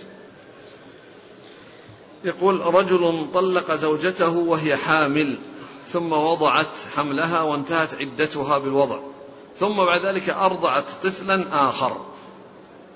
[2.24, 5.38] يقول رجل طلق زوجته وهي حامل
[5.92, 9.00] ثم وضعت حملها وانتهت عدتها بالوضع
[9.60, 12.06] ثم بعد ذلك أرضعت طفلا آخر.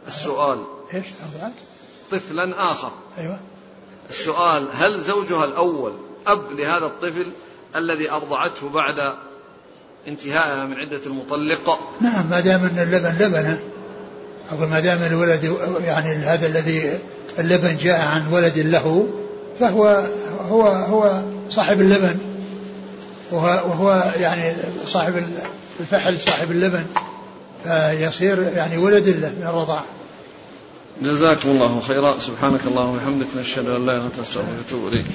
[0.07, 0.63] السؤال.
[0.93, 1.53] إيش أرضعت؟
[2.11, 2.91] طفلا آخر.
[3.17, 3.39] أيوة.
[4.09, 5.93] السؤال هل زوجها الأول
[6.31, 7.25] أب لهذا الطفل
[7.75, 9.13] الذي أرضعته بعد
[10.07, 13.59] انتهائها من عدة المطلقة نعم ما دام أن اللبن لبنة.
[14.51, 16.99] أقول ما دام الولد يعني هذا الذي
[17.39, 19.07] اللبن جاء عن ولد له
[19.59, 20.05] فهو
[20.49, 22.17] هو هو صاحب اللبن.
[23.31, 24.55] وهو, وهو يعني
[24.87, 25.23] صاحب
[25.79, 26.85] الفحل صاحب اللبن.
[27.63, 29.85] فيصير يعني ولد له من الرضاعة.
[31.01, 32.19] جزاكم الله خيرا.
[32.19, 35.05] سبحانك اللهم وبحمدك نشهد أن لا إله إلا أنت نستغفرك ونتوب إليك.